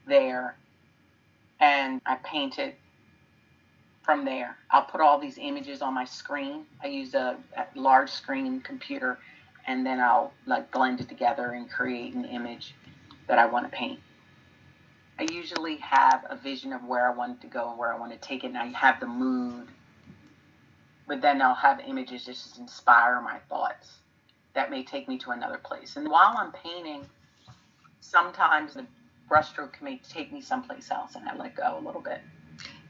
there, 0.06 0.56
and 1.60 2.00
I 2.04 2.16
paint 2.16 2.58
it 2.58 2.76
from 4.08 4.24
there. 4.24 4.56
I'll 4.70 4.86
put 4.86 5.02
all 5.02 5.20
these 5.20 5.36
images 5.36 5.82
on 5.82 5.92
my 5.92 6.06
screen. 6.06 6.64
I 6.82 6.86
use 6.86 7.12
a, 7.12 7.36
a 7.58 7.66
large 7.78 8.08
screen 8.08 8.58
computer, 8.62 9.18
and 9.66 9.84
then 9.84 10.00
I'll 10.00 10.32
like 10.46 10.70
blend 10.70 11.02
it 11.02 11.10
together 11.10 11.48
and 11.50 11.70
create 11.70 12.14
an 12.14 12.24
image 12.24 12.74
that 13.26 13.38
I 13.38 13.44
want 13.44 13.70
to 13.70 13.76
paint. 13.76 14.00
I 15.18 15.26
usually 15.30 15.76
have 15.76 16.24
a 16.30 16.36
vision 16.36 16.72
of 16.72 16.82
where 16.84 17.06
I 17.06 17.14
want 17.14 17.42
to 17.42 17.48
go 17.48 17.68
and 17.68 17.78
where 17.78 17.92
I 17.92 17.98
want 17.98 18.12
to 18.12 18.18
take 18.26 18.44
it, 18.44 18.46
and 18.46 18.56
I 18.56 18.68
have 18.68 18.98
the 18.98 19.06
mood. 19.06 19.68
But 21.06 21.20
then 21.20 21.42
I'll 21.42 21.54
have 21.54 21.78
images 21.86 22.24
just 22.24 22.54
to 22.54 22.62
inspire 22.62 23.20
my 23.20 23.40
thoughts 23.50 23.98
that 24.54 24.70
may 24.70 24.84
take 24.84 25.06
me 25.06 25.18
to 25.18 25.32
another 25.32 25.58
place. 25.58 25.96
And 25.96 26.08
while 26.08 26.34
I'm 26.34 26.52
painting, 26.52 27.04
sometimes 28.00 28.72
the 28.72 28.86
brushstroke 29.30 29.82
may 29.82 29.98
take 29.98 30.32
me 30.32 30.40
someplace 30.40 30.90
else, 30.90 31.14
and 31.14 31.28
I 31.28 31.36
let 31.36 31.54
go 31.54 31.78
a 31.78 31.84
little 31.84 32.00
bit. 32.00 32.22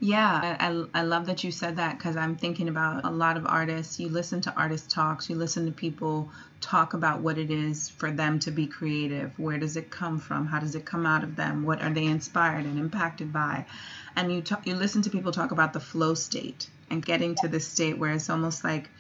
Yeah, 0.01 0.57
I, 0.61 1.01
I 1.01 1.03
love 1.03 1.27
that 1.27 1.43
you 1.43 1.51
said 1.51 1.77
that 1.77 1.99
because 1.99 2.17
I'm 2.17 2.37
thinking 2.37 2.69
about 2.69 3.05
a 3.05 3.11
lot 3.11 3.37
of 3.37 3.47
artists. 3.47 3.99
You 3.99 4.09
listen 4.09 4.41
to 4.43 4.55
artist 4.55 4.91
talks, 4.91 5.29
you 5.29 5.37
listen 5.37 5.67
to 5.67 5.73
people 5.73 6.31
talk 6.61 6.95
about 6.95 7.21
what 7.21 7.39
it 7.39 7.51
is 7.51 7.89
for 7.89 8.11
them 8.13 8.39
to 8.41 8.53
be 8.53 8.67
creative. 8.67 9.37
Where 9.39 9.59
does 9.59 9.77
it 9.77 9.91
come 9.91 10.21
from? 10.21 10.47
How 10.47 10.61
does 10.61 10.77
it 10.77 10.85
come 10.85 11.05
out 11.07 11.25
of 11.25 11.35
them? 11.37 11.65
What 11.65 11.83
are 11.83 11.91
they 11.91 12.05
inspired 12.07 12.65
and 12.65 12.79
impacted 12.79 13.33
by? 13.33 13.67
And 14.15 14.33
you 14.33 14.41
talk, 14.43 14.67
you 14.67 14.77
listen 14.77 15.03
to 15.03 15.11
people 15.11 15.33
talk 15.33 15.51
about 15.51 15.73
the 15.73 15.81
flow 15.81 16.15
state 16.15 16.69
and 16.91 17.05
getting 17.05 17.35
to 17.37 17.49
the 17.49 17.61
state 17.61 17.99
where 17.99 18.13
it's 18.13 18.31
almost 18.31 18.63
like 18.63 18.91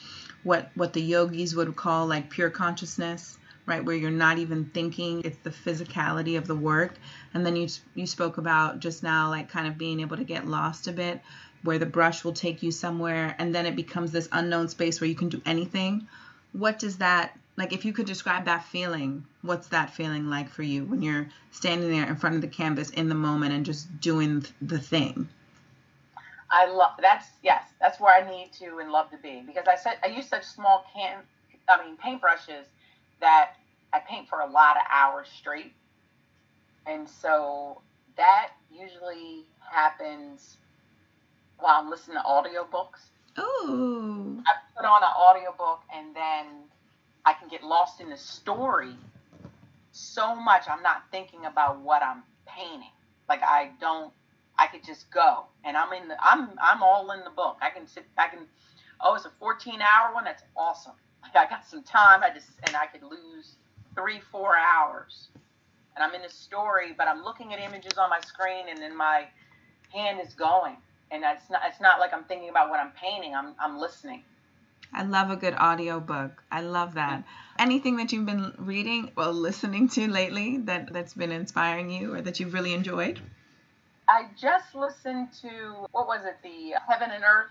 what 0.42 0.70
what 0.74 0.92
the 0.94 1.02
yogis 1.02 1.54
would 1.54 1.76
call 1.76 2.06
like 2.06 2.30
pure 2.30 2.50
consciousness 2.50 3.38
right 3.68 3.84
where 3.84 3.94
you're 3.94 4.10
not 4.10 4.38
even 4.38 4.64
thinking 4.64 5.22
it's 5.24 5.38
the 5.38 5.50
physicality 5.50 6.36
of 6.38 6.46
the 6.46 6.56
work. 6.56 6.94
And 7.34 7.44
then 7.44 7.54
you 7.54 7.68
you 7.94 8.06
spoke 8.06 8.38
about 8.38 8.80
just 8.80 9.02
now 9.02 9.28
like 9.28 9.48
kind 9.48 9.68
of 9.68 9.78
being 9.78 10.00
able 10.00 10.16
to 10.16 10.24
get 10.24 10.46
lost 10.46 10.88
a 10.88 10.92
bit 10.92 11.20
where 11.62 11.78
the 11.78 11.86
brush 11.86 12.24
will 12.24 12.32
take 12.32 12.62
you 12.62 12.70
somewhere 12.70 13.34
and 13.38 13.54
then 13.54 13.66
it 13.66 13.76
becomes 13.76 14.12
this 14.12 14.28
unknown 14.32 14.68
space 14.68 15.00
where 15.00 15.08
you 15.08 15.14
can 15.14 15.28
do 15.28 15.42
anything. 15.44 16.08
What 16.52 16.78
does 16.78 16.98
that 16.98 17.38
like 17.56 17.72
if 17.72 17.84
you 17.84 17.92
could 17.92 18.06
describe 18.06 18.46
that 18.46 18.64
feeling 18.64 19.26
what's 19.42 19.68
that 19.68 19.90
feeling 19.90 20.30
like 20.30 20.48
for 20.48 20.62
you 20.62 20.84
when 20.84 21.02
you're 21.02 21.28
standing 21.50 21.90
there 21.90 22.08
in 22.08 22.16
front 22.16 22.36
of 22.36 22.40
the 22.40 22.48
canvas 22.48 22.90
in 22.90 23.08
the 23.08 23.14
moment 23.14 23.52
and 23.52 23.66
just 23.66 24.00
doing 24.00 24.44
the 24.62 24.78
thing? 24.78 25.28
I 26.50 26.66
love 26.66 26.92
that's 27.00 27.26
yes, 27.42 27.64
that's 27.80 28.00
where 28.00 28.14
I 28.14 28.28
need 28.28 28.52
to 28.60 28.78
and 28.78 28.90
love 28.90 29.10
to 29.10 29.18
be 29.18 29.42
because 29.46 29.66
I 29.68 29.76
said 29.76 29.98
I 30.02 30.08
use 30.08 30.26
such 30.26 30.44
small 30.44 30.86
can 30.94 31.18
I 31.68 31.84
mean 31.84 31.98
paintbrushes 31.98 32.64
that 33.20 33.52
I 33.92 34.00
paint 34.00 34.28
for 34.28 34.40
a 34.40 34.50
lot 34.50 34.76
of 34.76 34.82
hours 34.90 35.28
straight. 35.36 35.72
And 36.86 37.08
so 37.08 37.82
that 38.16 38.50
usually 38.70 39.44
happens 39.70 40.58
while 41.58 41.80
I'm 41.80 41.90
listening 41.90 42.16
to 42.16 42.22
audiobooks. 42.22 43.10
Oh. 43.36 44.42
I 44.46 44.52
put 44.76 44.86
on 44.86 45.02
an 45.02 45.08
audiobook 45.16 45.80
and 45.94 46.14
then 46.14 46.46
I 47.24 47.34
can 47.34 47.48
get 47.48 47.62
lost 47.62 48.00
in 48.00 48.10
the 48.10 48.16
story 48.16 48.94
so 49.92 50.34
much 50.34 50.64
I'm 50.68 50.82
not 50.82 51.02
thinking 51.10 51.44
about 51.44 51.80
what 51.80 52.02
I'm 52.02 52.22
painting. 52.46 52.90
Like 53.28 53.42
I 53.42 53.70
don't 53.80 54.12
I 54.58 54.66
could 54.66 54.84
just 54.84 55.10
go 55.10 55.44
and 55.64 55.76
I'm 55.76 55.92
in 55.92 56.08
the 56.08 56.16
I'm 56.22 56.50
I'm 56.60 56.82
all 56.82 57.10
in 57.12 57.24
the 57.24 57.30
book. 57.30 57.58
I 57.60 57.70
can 57.70 57.86
sit 57.86 58.06
I 58.16 58.28
can 58.28 58.40
oh 59.00 59.14
it's 59.14 59.24
a 59.24 59.32
14 59.38 59.80
hour 59.80 60.14
one 60.14 60.24
that's 60.24 60.42
awesome. 60.56 60.94
Like 61.22 61.36
I 61.36 61.48
got 61.48 61.66
some 61.66 61.82
time 61.82 62.22
I 62.22 62.30
just 62.30 62.48
and 62.66 62.76
I 62.76 62.86
could 62.86 63.02
lose 63.02 63.56
three, 63.94 64.20
four 64.32 64.56
hours. 64.56 65.28
And 65.96 66.04
I'm 66.04 66.14
in 66.14 66.24
a 66.24 66.30
story, 66.30 66.94
but 66.96 67.08
I'm 67.08 67.24
looking 67.24 67.52
at 67.52 67.58
images 67.58 67.98
on 67.98 68.08
my 68.08 68.20
screen 68.20 68.66
and 68.70 68.78
then 68.78 68.96
my 68.96 69.26
hand 69.92 70.20
is 70.24 70.34
going. 70.34 70.76
And 71.10 71.24
it's 71.24 71.50
not 71.50 71.62
it's 71.66 71.80
not 71.80 72.00
like 72.00 72.12
I'm 72.12 72.24
thinking 72.24 72.50
about 72.50 72.70
what 72.70 72.80
I'm 72.80 72.92
painting. 72.92 73.34
I'm 73.34 73.54
I'm 73.58 73.78
listening. 73.78 74.22
I 74.92 75.02
love 75.02 75.30
a 75.30 75.36
good 75.36 75.54
audio 75.54 76.00
book. 76.00 76.42
I 76.50 76.62
love 76.62 76.94
that. 76.94 77.24
Anything 77.58 77.96
that 77.96 78.12
you've 78.12 78.26
been 78.26 78.54
reading 78.56 79.10
or 79.16 79.26
listening 79.26 79.88
to 79.90 80.08
lately 80.08 80.58
that, 80.58 80.92
that's 80.92 81.14
been 81.14 81.32
inspiring 81.32 81.90
you 81.90 82.14
or 82.14 82.22
that 82.22 82.40
you've 82.40 82.54
really 82.54 82.72
enjoyed? 82.72 83.20
I 84.08 84.28
just 84.40 84.74
listened 84.74 85.28
to, 85.42 85.86
what 85.92 86.06
was 86.06 86.24
it, 86.24 86.38
the 86.42 86.74
Heaven 86.88 87.10
and 87.10 87.22
Earth 87.22 87.50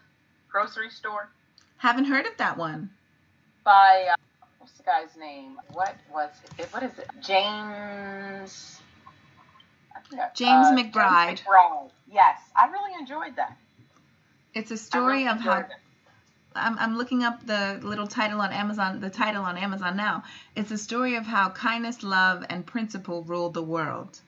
grocery 0.50 0.90
store? 0.90 1.30
Haven't 1.78 2.06
heard 2.06 2.26
of 2.26 2.36
that 2.38 2.58
one. 2.58 2.90
By 3.68 4.08
uh, 4.14 4.16
what's 4.60 4.72
the 4.78 4.84
guy's 4.84 5.18
name? 5.20 5.58
What 5.74 5.94
was 6.10 6.30
it? 6.58 6.68
What 6.72 6.84
is 6.84 6.98
it? 6.98 7.10
James. 7.22 8.80
James 10.34 10.68
uh, 10.68 10.74
McBride. 10.74 11.28
James 11.28 11.42
McBride. 11.42 11.90
Yes, 12.10 12.40
I 12.56 12.68
really 12.72 12.94
enjoyed 12.98 13.36
that. 13.36 13.58
It's 14.54 14.72
a 14.72 14.78
story 14.78 15.26
really 15.26 15.28
of 15.28 15.42
how. 15.42 15.66
I'm, 16.56 16.80
I'm 16.80 16.98
looking 16.98 17.24
up 17.24 17.46
the 17.46 17.82
little 17.84 18.08
title 18.08 18.40
on 18.40 18.54
Amazon, 18.54 19.02
the 19.02 19.10
title 19.10 19.44
on 19.44 19.58
Amazon 19.58 19.98
now. 19.98 20.24
It's 20.56 20.72
a 20.72 20.78
story 20.78 21.16
of 21.16 21.26
how 21.26 21.50
kindness, 21.50 22.04
love, 22.04 22.46
and 22.50 22.66
principle 22.66 23.24
ruled 23.24 23.54
the 23.54 23.64
world. 23.64 24.22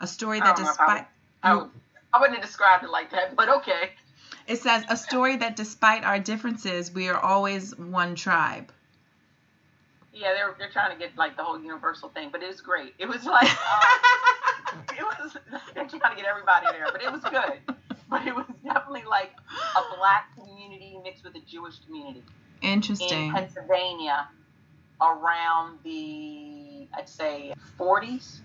A 0.00 0.06
story 0.06 0.40
that, 0.40 0.56
despite. 0.56 1.06
I, 1.42 1.66
I 2.14 2.18
wouldn't 2.18 2.38
have 2.38 2.46
described 2.46 2.82
it 2.82 2.88
like 2.88 3.10
that, 3.10 3.36
but 3.36 3.50
okay. 3.50 3.90
It 4.48 4.58
says, 4.60 4.84
a 4.88 4.96
story 4.96 5.36
that 5.36 5.56
despite 5.56 6.04
our 6.04 6.18
differences, 6.18 6.90
we 6.92 7.08
are 7.08 7.18
always 7.18 7.76
one 7.76 8.14
tribe 8.14 8.72
yeah, 10.18 10.34
they're 10.34 10.54
they're 10.58 10.70
trying 10.70 10.92
to 10.92 10.98
get 10.98 11.16
like 11.16 11.36
the 11.36 11.44
whole 11.44 11.60
universal 11.60 12.08
thing, 12.08 12.30
but 12.30 12.42
it 12.42 12.48
was 12.48 12.60
great. 12.60 12.94
It 12.98 13.08
was 13.08 13.24
like 13.24 13.48
uh, 13.48 14.82
it 14.98 15.02
was 15.02 15.36
they're 15.74 15.86
trying 15.86 16.16
to 16.16 16.16
get 16.16 16.26
everybody 16.26 16.66
there, 16.72 16.86
but 16.90 17.02
it 17.02 17.12
was 17.12 17.22
good. 17.22 17.76
But 18.10 18.26
it 18.26 18.34
was 18.34 18.46
definitely 18.64 19.04
like 19.08 19.32
a 19.76 19.96
black 19.96 20.34
community 20.34 20.98
mixed 21.02 21.24
with 21.24 21.34
a 21.36 21.40
Jewish 21.40 21.78
community. 21.86 22.22
Interesting. 22.62 23.28
In 23.28 23.32
Pennsylvania, 23.34 24.28
around 25.00 25.78
the 25.84 26.88
I'd 26.94 27.08
say 27.08 27.52
40s. 27.78 28.40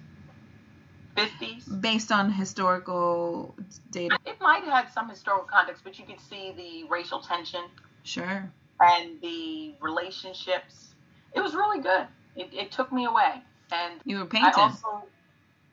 50s. 1.16 1.82
Based 1.82 2.12
on 2.12 2.32
historical 2.32 3.56
data? 3.92 4.18
It 4.26 4.40
might 4.42 4.64
have 4.64 4.86
had 4.86 4.94
some 4.94 5.10
historical 5.10 5.46
context, 5.46 5.84
but 5.84 5.98
you 6.00 6.06
could 6.06 6.20
see 6.20 6.54
the 6.56 6.90
racial 6.90 7.20
tension. 7.20 7.62
Sure. 8.04 8.50
And 8.80 9.22
the 9.22 9.74
relationships 9.80 10.94
it 11.36 11.42
was 11.42 11.54
really 11.54 11.82
good. 11.82 12.08
It, 12.36 12.50
it 12.54 12.72
took 12.72 12.92
me 12.92 13.06
away. 13.06 13.42
And 13.72 14.00
you 14.06 14.20
were 14.20 14.26
painting. 14.26 14.52
I 14.56 14.62
also, 14.62 15.04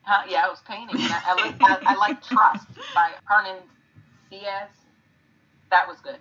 uh, 0.09 0.23
yeah, 0.29 0.47
I 0.47 0.49
was 0.49 0.61
painting. 0.67 0.97
I, 0.99 1.23
I, 1.27 1.45
like, 1.45 1.57
I, 1.61 1.79
I 1.87 1.95
like 1.97 2.23
Trust 2.23 2.67
by 2.95 3.11
Hernan 3.25 3.59
Diaz. 4.31 4.69
That 5.71 5.87
was 5.87 5.99
good. 6.01 6.17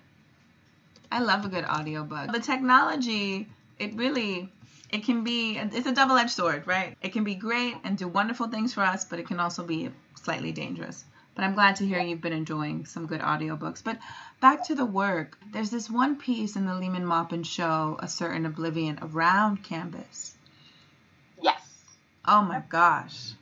I 1.10 1.20
love 1.20 1.44
a 1.44 1.48
good 1.48 1.64
audiobook. 1.64 2.32
The 2.32 2.40
technology, 2.40 3.48
it 3.78 3.94
really 3.94 4.52
it 4.92 5.04
can 5.04 5.24
be 5.24 5.56
it's 5.56 5.86
a 5.86 5.94
double-edged 5.94 6.30
sword, 6.30 6.66
right? 6.66 6.96
It 7.00 7.12
can 7.12 7.24
be 7.24 7.34
great 7.34 7.76
and 7.84 7.96
do 7.96 8.08
wonderful 8.08 8.48
things 8.48 8.74
for 8.74 8.82
us, 8.82 9.04
but 9.04 9.18
it 9.18 9.26
can 9.26 9.40
also 9.40 9.64
be 9.64 9.90
slightly 10.14 10.52
dangerous. 10.52 11.04
But 11.34 11.44
I'm 11.44 11.54
glad 11.54 11.76
to 11.76 11.86
hear 11.86 12.00
you've 12.00 12.20
been 12.20 12.32
enjoying 12.32 12.86
some 12.86 13.06
good 13.06 13.20
audiobooks. 13.20 13.82
But 13.82 13.98
back 14.40 14.66
to 14.66 14.74
the 14.74 14.84
work, 14.84 15.38
there's 15.52 15.70
this 15.70 15.88
one 15.88 16.16
piece 16.16 16.56
in 16.56 16.66
the 16.66 16.74
Lehman 16.74 17.06
Maupin 17.06 17.44
show, 17.44 17.96
A 18.00 18.08
Certain 18.08 18.46
Oblivion, 18.46 18.98
around 19.00 19.62
Canvas. 19.62 20.34
Yes. 21.40 21.62
Oh 22.26 22.42
my 22.42 22.62
gosh. 22.68 23.32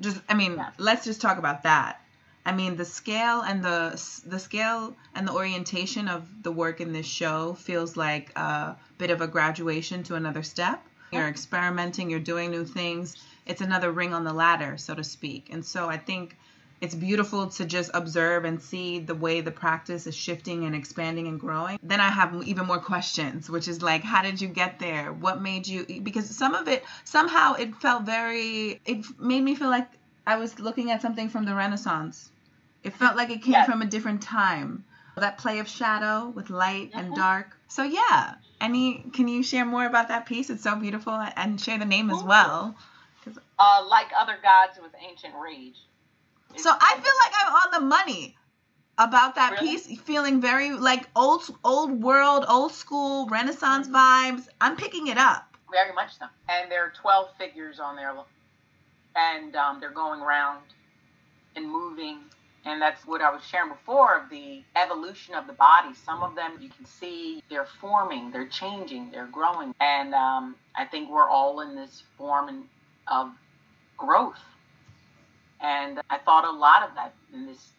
Just 0.00 0.20
I 0.28 0.34
mean, 0.34 0.56
yes. 0.56 0.74
let's 0.78 1.04
just 1.04 1.20
talk 1.20 1.38
about 1.38 1.62
that. 1.62 2.00
I 2.46 2.52
mean, 2.52 2.76
the 2.76 2.84
scale 2.84 3.40
and 3.40 3.64
the 3.64 4.00
the 4.26 4.38
scale 4.38 4.94
and 5.14 5.26
the 5.26 5.32
orientation 5.32 6.08
of 6.08 6.42
the 6.42 6.52
work 6.52 6.80
in 6.80 6.92
this 6.92 7.06
show 7.06 7.54
feels 7.54 7.96
like 7.96 8.36
a 8.36 8.76
bit 8.98 9.10
of 9.10 9.20
a 9.20 9.26
graduation 9.26 10.02
to 10.04 10.14
another 10.14 10.42
step. 10.42 10.84
You're 11.10 11.28
experimenting, 11.28 12.10
you're 12.10 12.20
doing 12.20 12.50
new 12.50 12.64
things. 12.64 13.16
It's 13.46 13.60
another 13.60 13.90
ring 13.92 14.12
on 14.12 14.24
the 14.24 14.32
ladder, 14.32 14.76
so 14.76 14.94
to 14.94 15.04
speak. 15.04 15.48
And 15.52 15.64
so 15.64 15.88
I 15.88 15.96
think 15.96 16.36
it's 16.80 16.94
beautiful 16.94 17.46
to 17.46 17.64
just 17.64 17.90
observe 17.94 18.44
and 18.44 18.60
see 18.60 18.98
the 18.98 19.14
way 19.14 19.40
the 19.40 19.50
practice 19.50 20.06
is 20.06 20.14
shifting 20.14 20.64
and 20.64 20.74
expanding 20.74 21.28
and 21.28 21.38
growing. 21.38 21.78
Then 21.82 22.00
I 22.00 22.08
have 22.08 22.42
even 22.44 22.66
more 22.66 22.78
questions, 22.78 23.48
which 23.48 23.68
is 23.68 23.80
like, 23.80 24.02
how 24.02 24.22
did 24.22 24.40
you 24.40 24.48
get 24.48 24.78
there? 24.78 25.12
What 25.12 25.40
made 25.40 25.66
you? 25.66 25.86
Because 26.02 26.28
some 26.28 26.54
of 26.54 26.68
it, 26.68 26.84
somehow, 27.04 27.54
it 27.54 27.74
felt 27.76 28.02
very, 28.02 28.80
it 28.84 29.06
made 29.18 29.42
me 29.42 29.54
feel 29.54 29.70
like 29.70 29.88
I 30.26 30.36
was 30.36 30.58
looking 30.58 30.90
at 30.90 31.00
something 31.00 31.28
from 31.28 31.44
the 31.44 31.54
Renaissance. 31.54 32.30
It 32.84 32.92
felt 32.92 33.16
like 33.16 33.30
it 33.30 33.42
came 33.42 33.52
yes. 33.52 33.68
from 33.68 33.82
a 33.82 33.86
different 33.86 34.22
time. 34.22 34.84
That 35.16 35.38
play 35.38 35.60
of 35.60 35.68
shadow 35.68 36.28
with 36.28 36.50
light 36.50 36.90
mm-hmm. 36.90 36.98
and 36.98 37.14
dark. 37.14 37.56
So 37.68 37.82
yeah, 37.84 38.34
any 38.60 39.04
can 39.12 39.28
you 39.28 39.42
share 39.42 39.64
more 39.64 39.86
about 39.86 40.08
that 40.08 40.26
piece? 40.26 40.50
It's 40.50 40.62
so 40.62 40.76
beautiful 40.76 41.12
and 41.12 41.60
share 41.60 41.78
the 41.78 41.84
name 41.84 42.10
as 42.10 42.22
well. 42.22 42.74
Uh, 43.58 43.86
like 43.88 44.08
other 44.18 44.36
gods 44.42 44.78
with 44.82 44.92
ancient 45.08 45.34
rage. 45.40 45.76
So 46.56 46.70
I 46.70 46.94
feel 46.94 47.12
like 47.22 47.32
I'm 47.40 47.52
on 47.54 47.80
the 47.80 47.86
money 47.86 48.36
about 48.98 49.36
that 49.36 49.60
really? 49.60 49.72
piece, 49.72 50.00
feeling 50.00 50.40
very 50.40 50.72
like 50.72 51.08
old 51.16 51.42
old 51.64 52.02
world, 52.02 52.44
old 52.48 52.72
school 52.72 53.26
Renaissance 53.26 53.88
mm-hmm. 53.88 54.36
vibes. 54.36 54.48
I'm 54.60 54.76
picking 54.76 55.08
it 55.08 55.18
up. 55.18 55.56
Very 55.70 55.92
much 55.92 56.18
so. 56.18 56.26
And 56.48 56.70
there 56.70 56.84
are 56.84 56.92
12 57.00 57.30
figures 57.38 57.80
on 57.80 57.96
there, 57.96 58.14
and 59.16 59.56
um, 59.56 59.80
they're 59.80 59.90
going 59.90 60.20
around 60.20 60.62
and 61.56 61.70
moving. 61.70 62.18
And 62.66 62.80
that's 62.80 63.06
what 63.06 63.20
I 63.20 63.30
was 63.30 63.44
sharing 63.44 63.70
before 63.70 64.16
of 64.16 64.30
the 64.30 64.62
evolution 64.74 65.34
of 65.34 65.46
the 65.46 65.52
body. 65.52 65.94
Some 65.94 66.22
of 66.22 66.34
them 66.34 66.52
you 66.60 66.70
can 66.70 66.86
see 66.86 67.42
they're 67.50 67.68
forming, 67.80 68.30
they're 68.30 68.46
changing, 68.48 69.10
they're 69.10 69.26
growing. 69.26 69.74
And 69.80 70.14
um, 70.14 70.56
I 70.74 70.86
think 70.86 71.10
we're 71.10 71.28
all 71.28 71.60
in 71.60 71.76
this 71.76 72.02
form 72.16 72.64
of 73.06 73.28
growth 73.98 74.40
and 75.64 76.00
I 76.10 76.18
thought 76.18 76.44
a 76.44 76.50
lot 76.50 76.88
of 76.88 76.94
that 76.94 77.14
in 77.32 77.46
this 77.46 77.70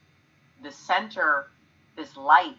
the 0.64 0.72
center, 0.72 1.48
this 1.96 2.18
light. 2.18 2.58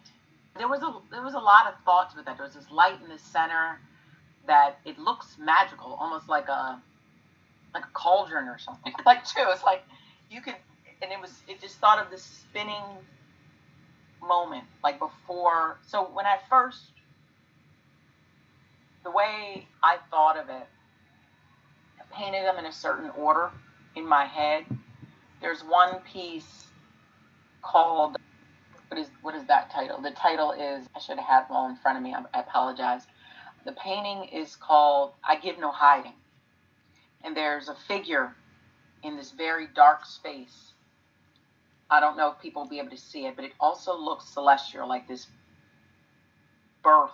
There 0.57 0.67
was 0.67 0.81
a 0.81 0.93
there 1.11 1.21
was 1.21 1.33
a 1.33 1.39
lot 1.39 1.67
of 1.67 1.73
thoughts 1.83 2.15
with 2.15 2.25
that. 2.25 2.37
There 2.37 2.45
was 2.45 2.55
this 2.55 2.71
light 2.71 2.99
in 3.03 3.09
the 3.09 3.19
center 3.19 3.79
that 4.47 4.79
it 4.85 4.97
looks 4.97 5.35
magical, 5.37 5.97
almost 5.99 6.29
like 6.29 6.47
a 6.47 6.81
like 7.73 7.83
a 7.83 7.91
cauldron 7.93 8.47
or 8.47 8.57
something. 8.57 8.93
Like 9.05 9.25
too, 9.25 9.43
it's 9.49 9.63
like 9.63 9.83
you 10.31 10.41
could, 10.41 10.55
and 11.01 11.11
it 11.11 11.19
was 11.21 11.31
it 11.47 11.61
just 11.61 11.77
thought 11.77 12.03
of 12.03 12.11
this 12.11 12.23
spinning 12.23 12.83
moment, 14.21 14.65
like 14.83 14.99
before. 14.99 15.77
So 15.87 16.09
when 16.13 16.25
I 16.25 16.37
first, 16.49 16.91
the 19.03 19.11
way 19.11 19.67
I 19.83 19.97
thought 20.09 20.37
of 20.37 20.49
it, 20.49 20.67
I 21.99 22.15
painted 22.15 22.45
them 22.45 22.57
in 22.57 22.65
a 22.65 22.71
certain 22.73 23.11
order 23.11 23.51
in 23.95 24.07
my 24.07 24.25
head 24.25 24.65
there's 25.41 25.61
one 25.61 25.99
piece 26.11 26.67
called 27.61 28.15
what 28.89 28.99
is 28.99 29.07
what 29.21 29.35
is 29.35 29.45
that 29.47 29.71
title? 29.71 30.01
The 30.01 30.11
title 30.11 30.51
is 30.51 30.87
I 30.95 30.99
should 30.99 31.17
have 31.17 31.27
had 31.27 31.43
one 31.49 31.71
in 31.71 31.77
front 31.77 31.97
of 31.97 32.03
me. 32.03 32.13
I, 32.13 32.23
I 32.33 32.41
apologize. 32.41 33.03
The 33.65 33.73
painting 33.73 34.29
is 34.31 34.55
called 34.55 35.11
I 35.27 35.35
Give 35.37 35.59
No 35.59 35.71
Hiding, 35.71 36.13
and 37.23 37.35
there's 37.35 37.67
a 37.67 37.75
figure 37.75 38.33
in 39.03 39.17
this 39.17 39.31
very 39.31 39.67
dark 39.75 40.05
space. 40.05 40.73
I 41.89 41.99
don't 41.99 42.17
know 42.17 42.31
if 42.31 42.41
people 42.41 42.63
will 42.63 42.69
be 42.69 42.79
able 42.79 42.89
to 42.89 42.97
see 42.97 43.25
it, 43.25 43.35
but 43.35 43.45
it 43.45 43.53
also 43.59 43.97
looks 43.97 44.25
celestial, 44.25 44.87
like 44.87 45.07
this 45.07 45.27
birth 46.83 47.11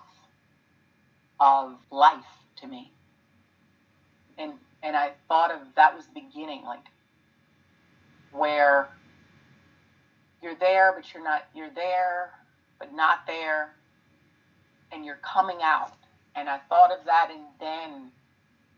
of 1.40 1.78
life 1.92 2.26
to 2.58 2.68
me. 2.68 2.92
And 4.38 4.54
and 4.82 4.96
I 4.96 5.12
thought 5.28 5.52
of 5.52 5.60
that 5.76 5.96
was 5.96 6.06
the 6.08 6.20
beginning, 6.22 6.64
like 6.64 6.86
where 8.32 8.90
you're 10.42 10.56
there, 10.56 10.94
but 10.96 11.14
you're 11.14 11.24
not, 11.24 11.46
you're 11.56 11.70
there, 11.74 12.32
but 12.80 12.94
not 12.94 13.26
there, 13.26 13.76
and 14.92 15.06
you're 15.06 15.20
coming 15.24 15.60
out. 15.64 15.94
And 16.36 16.50
I 16.50 16.58
thought 16.68 16.92
of 16.92 17.06
that, 17.06 17.30
and 17.32 17.44
then 17.60 18.12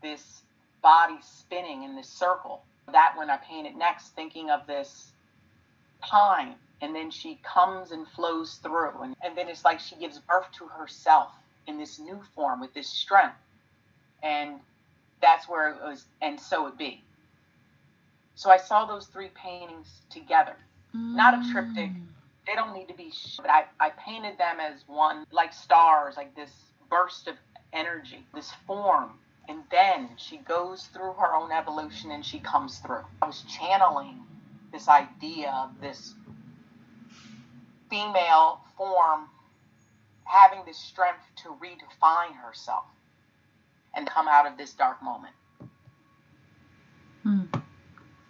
this 0.02 0.44
body 0.84 1.16
spinning 1.22 1.84
in 1.84 1.96
this 1.96 2.08
circle. 2.08 2.64
That 2.92 3.14
when 3.18 3.32
I 3.32 3.38
painted 3.38 3.76
next, 3.76 4.10
thinking 4.10 4.52
of 4.52 4.68
this 4.68 5.12
time, 6.10 6.56
and 6.82 6.96
then 6.96 7.12
she 7.12 7.40
comes 7.44 7.92
and 7.92 8.08
flows 8.10 8.56
through, 8.56 9.02
and, 9.02 9.16
and 9.24 9.38
then 9.38 9.48
it's 9.48 9.66
like 9.66 9.80
she 9.80 9.96
gives 9.96 10.20
birth 10.20 10.48
to 10.58 10.68
herself 10.68 11.32
in 11.68 11.78
this 11.78 12.00
new 12.00 12.20
form 12.36 12.62
with 12.62 12.74
this 12.74 12.88
strength. 12.88 13.38
And 14.24 14.60
that's 15.22 15.48
where 15.48 15.70
it 15.70 15.78
was, 15.82 16.06
and 16.22 16.40
so 16.40 16.68
it 16.68 16.78
be. 16.78 17.04
So 18.36 18.50
I 18.50 18.58
saw 18.58 18.86
those 18.86 19.08
three 19.08 19.30
paintings 19.34 19.88
together, 20.10 20.56
mm. 20.96 21.16
not 21.16 21.34
a 21.34 21.52
triptych. 21.52 21.92
They 22.46 22.54
don't 22.54 22.74
need 22.74 22.88
to 22.90 22.94
be, 22.94 23.12
sh- 23.12 23.38
but 23.38 23.50
I, 23.50 23.66
I 23.80 23.90
painted 23.92 24.38
them 24.38 24.60
as 24.60 24.84
one, 24.88 25.26
like 25.32 25.54
stars, 25.54 26.16
like 26.18 26.36
this 26.36 26.52
burst 26.90 27.28
of 27.28 27.36
energy, 27.74 28.24
this 28.36 28.52
form. 28.68 29.12
And 29.48 29.60
then 29.72 30.10
she 30.18 30.38
goes 30.38 30.88
through 30.88 31.14
her 31.14 31.34
own 31.36 31.52
evolution 31.52 32.12
and 32.12 32.26
she 32.26 32.40
comes 32.40 32.80
through. 32.80 33.04
I 33.22 33.28
was 33.28 33.44
channeling 33.44 34.20
this 34.76 34.90
idea 34.90 35.52
of 35.52 35.80
this 35.80 36.14
female 37.90 38.60
form 38.78 39.30
having 40.26 40.66
the 40.66 40.74
strength 40.74 41.24
to 41.38 41.50
redefine 41.64 42.36
herself 42.36 42.84
and 43.96 44.06
come 44.06 44.28
out 44.28 44.46
of 44.46 44.58
this 44.58 44.74
dark 44.74 45.02
moment. 45.02 45.34
Hmm. 47.24 47.44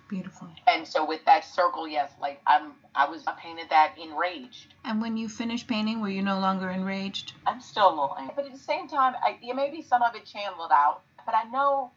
Beautiful. 0.07 0.47
And 0.67 0.87
so 0.87 1.03
with 1.03 1.25
that 1.25 1.43
circle, 1.43 1.87
yes, 1.87 2.11
like 2.21 2.39
I'm, 2.45 2.73
I 2.93 3.09
was 3.09 3.23
I 3.25 3.33
painted 3.39 3.71
that 3.71 3.95
enraged. 3.99 4.75
And 4.83 5.01
when 5.01 5.17
you 5.17 5.27
finished 5.27 5.67
painting, 5.67 5.99
were 5.99 6.09
you 6.09 6.21
no 6.21 6.37
longer 6.37 6.69
enraged? 6.69 7.33
I'm 7.47 7.59
still 7.59 7.89
a 7.89 7.89
little 7.89 8.15
angry, 8.19 8.33
but 8.35 8.45
at 8.45 8.53
the 8.53 8.59
same 8.59 8.87
time, 8.87 9.15
I, 9.23 9.39
maybe 9.55 9.81
some 9.81 10.03
of 10.03 10.13
it 10.13 10.25
channeled 10.25 10.71
out. 10.71 11.01
But 11.25 11.33
I 11.33 11.45
know 11.45 11.89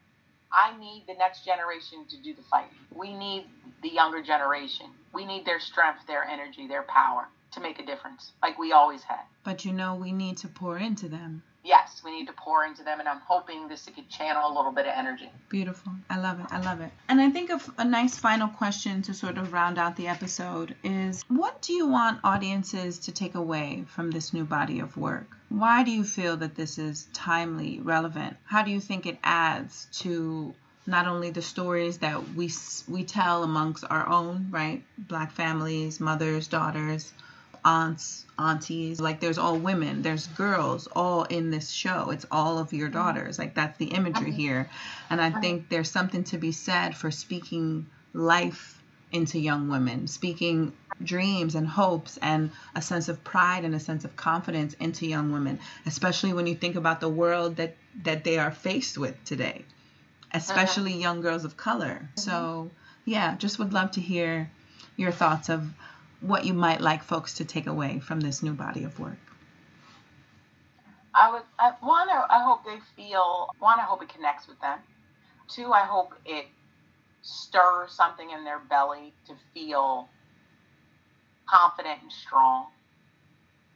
I 0.51 0.75
need 0.79 1.05
the 1.07 1.15
next 1.15 1.45
generation 1.45 2.07
to 2.09 2.17
do 2.17 2.33
the 2.33 2.41
fighting. 2.43 2.79
We 2.95 3.13
need 3.13 3.45
the 3.83 3.89
younger 3.89 4.23
generation. 4.23 4.87
We 5.13 5.25
need 5.25 5.45
their 5.45 5.61
strength, 5.61 6.07
their 6.07 6.25
energy, 6.25 6.67
their 6.67 6.83
power 6.83 7.29
to 7.53 7.61
make 7.61 7.79
a 7.79 7.87
difference, 7.87 8.33
like 8.43 8.59
we 8.59 8.73
always 8.73 9.03
had. 9.03 9.23
But 9.45 9.65
you 9.65 9.73
know, 9.73 9.95
we 9.95 10.13
need 10.13 10.37
to 10.39 10.49
pour 10.49 10.79
into 10.79 11.09
them 11.09 11.43
yes, 11.69 12.01
we 12.03 12.11
need 12.11 12.27
to 12.27 12.33
pour 12.33 12.65
into 12.65 12.83
them, 12.83 12.99
and 12.99 13.09
I'm 13.09 13.21
hoping 13.21 13.69
this 13.69 13.89
could 13.95 14.09
channel 14.09 14.51
a 14.51 14.55
little 14.55 14.73
bit 14.73 14.87
of 14.87 14.93
energy. 14.97 15.31
Beautiful. 15.49 15.93
I 16.09 16.19
love 16.19 16.41
it. 16.41 16.47
I 16.51 16.61
love 16.61 16.81
it. 16.81 16.91
And 17.09 17.21
I 17.21 17.31
think 17.31 17.51
of 17.51 17.71
a 17.79 17.85
nice 17.85 18.17
final 18.17 18.49
question 18.49 19.03
to 19.03 19.15
sort 19.15 19.37
of 19.39 19.53
round 19.53 19.79
out 19.79 19.97
the 19.97 20.09
episode 20.09 20.75
is 20.83 21.25
what 21.29 21.61
do 21.63 21.75
you 21.75 21.87
want 21.87 22.21
audiences 22.25 22.99
to 23.01 23.13
take 23.13 23.35
away 23.35 23.85
from 23.87 24.11
this 24.11 24.33
new 24.33 24.45
body 24.45 24.81
of 24.81 24.97
work? 24.97 25.37
Why 25.51 25.85
do 25.85 25.91
you 25.91 26.05
feel 26.05 26.37
that 26.39 26.55
this 26.55 26.79
is 26.79 27.09
timely, 27.13 27.81
relevant? 27.81 28.37
How 28.45 28.63
do 28.63 28.71
you 28.71 28.81
think 28.81 29.07
it 29.07 29.19
adds 29.23 29.89
to 30.01 30.55
not 30.89 31.07
only 31.07 31.31
the 31.31 31.43
stories 31.43 31.99
that 31.99 32.35
we 32.35 32.51
we 32.89 33.05
tell 33.05 33.45
amongst 33.45 33.85
our 33.91 34.09
own, 34.09 34.49
right? 34.51 34.83
Black 34.97 35.31
families, 35.33 36.01
mothers, 36.01 36.49
daughters, 36.49 37.13
aunts, 37.63 38.25
aunties. 38.39 38.99
Like 38.99 39.21
there's 39.21 39.37
all 39.37 39.59
women, 39.59 40.01
there's 40.01 40.27
girls 40.29 40.89
all 40.97 41.25
in 41.25 41.51
this 41.51 41.69
show. 41.69 42.11
It's 42.11 42.25
all 42.31 42.59
of 42.59 42.73
your 42.73 42.89
daughters. 42.89 43.39
Like 43.39 43.55
that's 43.55 43.77
the 43.77 43.87
imagery 43.87 44.33
here. 44.33 44.71
And 45.11 45.21
I 45.21 45.31
think 45.31 45.69
there's 45.69 45.91
something 45.91 46.25
to 46.25 46.39
be 46.39 46.53
said 46.53 46.97
for 46.97 47.11
speaking 47.11 47.85
life 48.15 48.83
into 49.13 49.39
young 49.39 49.69
women, 49.69 50.07
speaking 50.07 50.73
dreams 51.05 51.55
and 51.55 51.69
hopes 51.69 52.19
and 52.23 52.51
a 52.75 52.81
sense 52.81 53.09
of 53.09 53.23
pride 53.25 53.65
and 53.65 53.75
a 53.75 53.81
sense 53.81 54.05
of 54.07 54.17
confidence 54.17 54.73
into 54.81 55.07
young 55.07 55.33
women, 55.33 55.59
especially 55.85 56.33
when 56.33 56.47
you 56.47 56.55
think 56.55 56.77
about 56.77 57.01
the 57.01 57.09
world 57.09 57.57
that 57.57 57.77
that 58.05 58.25
they 58.25 58.39
are 58.39 58.51
faced 58.51 58.97
with 58.97 59.23
today, 59.25 59.65
especially 60.33 60.93
uh-huh. 60.93 61.01
young 61.01 61.21
girls 61.21 61.45
of 61.45 61.57
color. 61.57 62.09
So, 62.17 62.71
yeah, 63.05 63.37
just 63.37 63.59
would 63.59 63.73
love 63.73 63.93
to 63.93 64.01
hear 64.01 64.51
your 64.97 65.13
thoughts 65.13 65.49
of 65.49 65.73
what 66.21 66.45
you 66.45 66.53
might 66.53 66.81
like 66.81 67.03
folks 67.03 67.35
to 67.35 67.45
take 67.45 67.67
away 67.67 68.01
from 68.01 68.21
this 68.21 68.43
new 68.43 68.53
body 68.53 68.85
of 68.85 68.99
work? 68.99 69.19
I 71.15 71.33
would 71.33 71.43
I, 71.59 71.73
one. 71.81 72.09
I 72.09 72.43
hope 72.45 72.65
they 72.65 72.79
feel 72.97 73.49
one. 73.59 73.81
I 73.81 73.85
hope 73.85 74.03
it 74.03 74.09
connects 74.09 74.47
with 74.47 74.61
them. 74.61 74.79
Two. 75.49 75.73
I 75.73 75.85
hope 75.85 76.15
it 76.25 76.47
stirs 77.23 77.93
something 77.93 78.31
in 78.31 78.45
their 78.45 78.59
belly 78.59 79.13
to 79.27 79.35
feel 79.55 80.09
confident 81.49 82.03
and 82.03 82.13
strong 82.13 82.67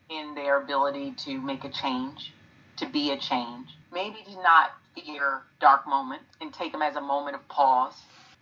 in 0.09 0.35
their 0.35 0.61
ability 0.61 1.13
to 1.13 1.41
make 1.41 1.65
a 1.65 1.71
change, 1.71 2.33
to 2.77 2.87
be 2.87 3.13
a 3.13 3.19
change. 3.19 3.69
Maybe 3.93 4.19
to 4.27 4.43
not 4.43 4.73
fear 4.95 5.43
dark 5.61 5.87
moment 5.87 6.23
and 6.41 6.53
take 6.53 6.73
them 6.73 6.83
as 6.83 6.97
a 6.97 7.01
moment 7.01 7.37
of 7.37 7.47
pause 7.49 7.95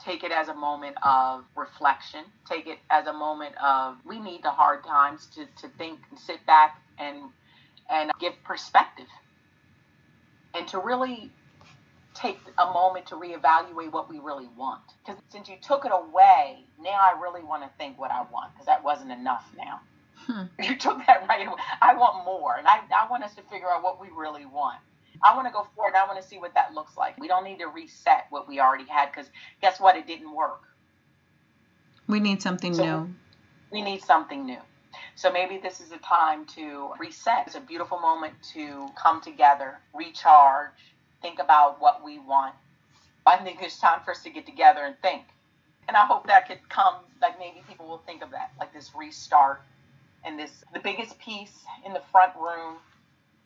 take 0.03 0.25
it 0.25 0.33
as 0.33 0.49
a 0.49 0.55
moment 0.55 0.97
of 1.03 1.45
reflection 1.57 2.25
take 2.49 2.67
it 2.67 2.79
as 2.91 3.07
a 3.07 3.13
moment 3.13 3.55
of 3.63 3.97
we 4.07 4.19
need 4.19 4.43
the 4.43 4.51
hard 4.51 4.85
times 4.85 5.27
to, 5.27 5.45
to 5.61 5.69
think 5.77 5.99
and 6.11 6.19
sit 6.19 6.45
back 6.47 6.81
and 6.99 7.19
and 7.91 8.11
give 8.21 8.33
perspective 8.45 9.07
and 10.55 10.67
to 10.69 10.79
really 10.79 11.31
take 12.15 12.39
a 12.59 12.67
moment 12.67 13.07
to 13.07 13.15
reevaluate 13.15 13.93
what 13.93 14.11
we 14.11 14.19
really 14.19 14.49
want. 14.57 14.83
Because 15.05 15.21
since 15.31 15.49
you 15.49 15.57
took 15.63 15.85
it 15.85 15.93
away, 15.93 16.65
now 16.81 16.91
I 16.91 17.19
really 17.21 17.43
want 17.43 17.63
to 17.63 17.71
think 17.79 17.99
what 17.99 18.11
I 18.11 18.23
want 18.33 18.53
because 18.53 18.67
that 18.67 18.83
wasn't 18.83 19.13
enough 19.13 19.45
now. 19.57 19.81
Hmm. 20.17 20.43
You 20.63 20.77
took 20.77 20.99
that 21.07 21.27
right 21.29 21.47
away. 21.47 21.57
I 21.81 21.95
want 21.95 22.25
more, 22.25 22.57
and 22.57 22.67
I, 22.67 22.81
I 22.91 23.11
want 23.11 23.25
us 23.25 23.35
to 23.37 23.43
figure 23.43 23.71
out 23.71 23.83
what 23.83 24.01
we 24.01 24.09
really 24.15 24.45
want. 24.45 24.79
I 25.23 25.35
want 25.35 25.47
to 25.47 25.53
go 25.53 25.67
forward. 25.75 25.95
I 25.95 26.07
want 26.07 26.21
to 26.21 26.27
see 26.27 26.39
what 26.39 26.55
that 26.55 26.75
looks 26.75 26.97
like. 26.97 27.19
We 27.21 27.29
don't 27.29 27.45
need 27.45 27.59
to 27.59 27.67
reset 27.67 28.27
what 28.31 28.49
we 28.49 28.61
already 28.61 28.87
had 28.87 29.11
because 29.13 29.31
guess 29.61 29.81
what? 29.81 29.97
It 29.97 30.07
didn't 30.07 30.35
work. 30.35 30.63
We 32.07 32.21
need 32.21 32.43
something 32.43 32.75
so 32.75 32.85
new. 32.85 33.15
We 33.71 33.83
need 33.83 34.03
something 34.03 34.45
new. 34.45 34.61
So 35.15 35.31
maybe 35.31 35.59
this 35.59 35.81
is 35.81 35.93
a 35.93 35.99
time 35.99 36.47
to 36.57 36.91
reset. 36.99 37.47
It's 37.47 37.57
a 37.57 37.61
beautiful 37.61 37.99
moment 38.01 38.35
to 38.55 38.89
come 38.97 39.21
together, 39.21 39.79
recharge, 39.95 40.73
think 41.23 41.39
about 41.39 41.81
what 41.81 42.05
we 42.05 42.19
want. 42.19 42.55
I 43.27 43.37
think 43.37 43.63
it's 43.63 43.79
time 43.79 44.01
for 44.05 44.13
us 44.13 44.23
to 44.25 44.31
get 44.31 44.47
together 44.47 44.81
and 44.85 44.97
think. 45.03 45.23
And 45.87 45.97
I 45.97 46.07
hope 46.07 46.27
that 46.27 46.49
could 46.49 46.69
come, 46.69 46.97
like 47.21 47.39
maybe 47.39 47.63
people 47.69 47.87
will 47.87 48.03
think 48.07 48.23
of 48.23 48.31
that, 48.31 48.53
like 48.59 48.73
this 48.73 48.91
restart 48.97 49.63
and 50.25 50.39
this, 50.39 50.65
the 50.73 50.81
biggest 50.81 51.19
piece 51.19 51.65
in 51.85 51.93
the 51.93 52.03
front 52.11 52.33
room 52.37 52.77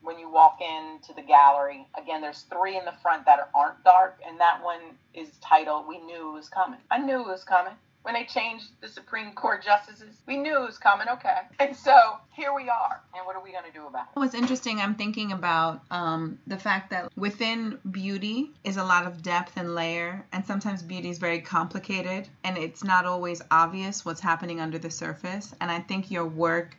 when 0.05 0.19
you 0.19 0.31
walk 0.31 0.61
into 0.61 1.13
the 1.15 1.23
gallery. 1.23 1.87
Again, 2.01 2.21
there's 2.21 2.43
three 2.43 2.77
in 2.77 2.85
the 2.85 2.95
front 3.03 3.25
that 3.27 3.51
aren't 3.55 3.83
dark, 3.85 4.21
and 4.27 4.39
that 4.39 4.63
one 4.63 4.81
is 5.15 5.29
titled 5.41 5.89
We 5.89 5.99
Knew 5.99 6.31
It 6.31 6.35
Was 6.35 6.49
Coming. 6.49 6.79
I 6.91 6.99
knew 6.99 7.21
it 7.21 7.27
was 7.27 7.43
coming 7.45 7.75
when 8.03 8.13
they 8.13 8.25
changed 8.25 8.67
the 8.83 8.89
Supreme 8.89 9.33
Court 9.33 9.65
justices. 9.65 10.15
We 10.27 10.37
knew 10.37 10.63
it 10.63 10.67
was 10.67 10.77
coming, 10.77 11.09
okay. 11.09 11.39
And 11.59 11.75
so 11.75 12.19
here 12.33 12.53
we 12.55 12.69
are. 12.69 13.01
And 13.17 13.25
what 13.25 13.35
are 13.35 13.43
we 13.43 13.51
going 13.51 13.65
to 13.65 13.73
do 13.73 13.87
about 13.87 14.09
it? 14.15 14.19
What's 14.19 14.35
interesting, 14.35 14.79
I'm 14.79 14.95
thinking 14.95 15.33
about 15.33 15.81
um, 15.91 16.39
the 16.47 16.59
fact 16.59 16.91
that 16.91 17.11
within 17.17 17.79
beauty 17.91 18.51
is 18.63 18.77
a 18.77 18.85
lot 18.85 19.07
of 19.07 19.23
depth 19.23 19.53
and 19.57 19.75
layer, 19.75 20.27
and 20.33 20.45
sometimes 20.45 20.83
beauty 20.83 21.09
is 21.09 21.17
very 21.19 21.41
complicated, 21.41 22.29
and 22.45 22.59
it's 22.59 22.85
not 22.85 23.07
always 23.07 23.41
obvious 23.51 24.05
what's 24.05 24.21
happening 24.21 24.61
under 24.61 24.79
the 24.79 24.91
surface. 24.91 25.55
And 25.63 25.71
I 25.71 25.81
think 25.81 26.11
your 26.11 26.27
work 26.27 26.77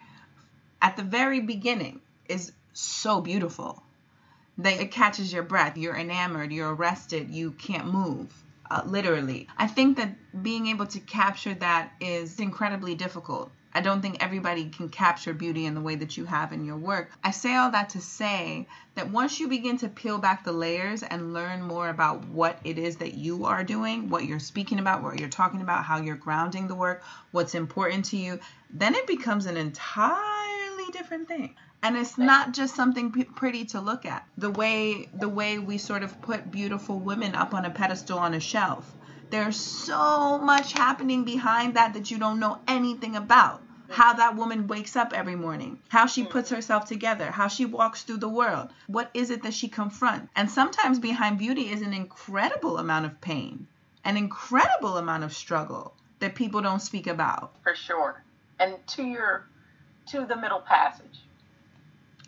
at 0.84 0.96
the 0.96 1.04
very 1.04 1.40
beginning 1.40 2.02
is 2.30 2.52
so 2.78 3.22
beautiful 3.22 3.84
that 4.58 4.80
it 4.80 4.92
catches 4.92 5.34
your 5.34 5.44
breath. 5.44 5.78
You're 5.78 5.98
enamored, 5.98 6.52
you're 6.52 6.74
arrested, 6.74 7.30
you 7.30 7.52
can't 7.52 7.88
move 7.88 8.32
uh, 8.70 8.82
literally. 8.86 9.48
I 9.58 9.68
think 9.68 9.98
that 9.98 10.16
being 10.42 10.68
able 10.68 10.88
to 10.88 11.00
capture 11.00 11.54
that 11.56 11.92
is 12.00 12.40
incredibly 12.40 12.96
difficult. 12.96 13.52
I 13.74 13.82
don't 13.82 14.02
think 14.02 14.24
everybody 14.24 14.70
can 14.70 14.88
capture 14.88 15.34
beauty 15.34 15.66
in 15.66 15.76
the 15.76 15.82
way 15.82 15.96
that 15.96 16.16
you 16.16 16.24
have 16.24 16.54
in 16.54 16.64
your 16.64 16.78
work. 16.78 17.12
I 17.22 17.32
say 17.32 17.56
all 17.56 17.72
that 17.72 17.90
to 17.90 18.00
say 18.00 18.68
that 18.96 19.12
once 19.12 19.38
you 19.38 19.50
begin 19.50 19.78
to 19.80 19.90
peel 19.90 20.18
back 20.18 20.46
the 20.46 20.54
layers 20.54 21.04
and 21.04 21.34
learn 21.34 21.62
more 21.62 21.90
about 21.90 22.26
what 22.30 22.58
it 22.64 22.78
is 22.78 22.96
that 22.98 23.16
you 23.16 23.44
are 23.46 23.66
doing, 23.66 24.10
what 24.10 24.24
you're 24.24 24.40
speaking 24.40 24.80
about, 24.80 25.04
what 25.04 25.20
you're 25.20 25.28
talking 25.28 25.60
about, 25.60 25.84
how 25.84 26.00
you're 26.00 26.16
grounding 26.16 26.70
the 26.70 26.76
work, 26.76 27.04
what's 27.32 27.54
important 27.54 28.06
to 28.06 28.18
you, 28.18 28.40
then 28.70 28.96
it 28.96 29.08
becomes 29.08 29.46
an 29.46 29.58
entirely 29.58 30.86
different 30.94 31.28
thing 31.28 31.54
and 31.86 31.96
it's 31.96 32.18
not 32.18 32.52
just 32.52 32.76
something 32.76 33.12
p- 33.12 33.24
pretty 33.24 33.66
to 33.66 33.80
look 33.80 34.06
at 34.06 34.28
the 34.38 34.50
way 34.50 35.08
the 35.14 35.30
way 35.30 35.60
we 35.60 35.78
sort 35.78 36.04
of 36.04 36.20
put 36.22 36.50
beautiful 36.52 37.00
women 37.00 37.36
up 37.36 37.54
on 37.54 37.66
a 37.66 37.70
pedestal 37.70 38.18
on 38.18 38.34
a 38.34 38.40
shelf 38.40 38.92
there's 39.30 39.56
so 39.56 40.38
much 40.40 40.74
happening 40.74 41.24
behind 41.24 41.76
that 41.76 41.94
that 41.94 42.10
you 42.12 42.18
don't 42.18 42.40
know 42.40 42.60
anything 42.68 43.16
about 43.16 43.62
how 43.90 44.14
that 44.14 44.36
woman 44.36 44.68
wakes 44.68 44.96
up 44.96 45.14
every 45.14 45.36
morning, 45.36 45.80
how 45.90 46.06
she 46.08 46.24
puts 46.24 46.50
herself 46.50 46.86
together, 46.86 47.30
how 47.32 47.48
she 47.48 47.66
walks 47.66 48.04
through 48.04 48.18
the 48.18 48.30
world. 48.30 48.70
What 48.88 49.10
is 49.14 49.30
it 49.30 49.44
that 49.44 49.54
she 49.54 49.68
confronts? 49.68 50.28
And 50.36 50.50
sometimes 50.50 51.00
behind 51.00 51.38
beauty 51.38 51.70
is 51.70 51.82
an 51.82 51.94
incredible 51.94 52.78
amount 52.78 53.06
of 53.06 53.22
pain, 53.22 53.68
an 54.04 54.18
incredible 54.18 54.98
amount 54.98 55.24
of 55.24 55.34
struggle 55.34 55.94
that 56.20 56.36
people 56.36 56.62
don't 56.62 56.82
speak 56.82 57.08
about. 57.08 57.56
For 57.64 57.76
sure. 57.76 58.24
And 58.60 58.76
to 58.88 59.04
your 59.04 59.46
to 60.08 60.26
the 60.26 60.36
middle 60.36 60.62
passage. 60.62 61.25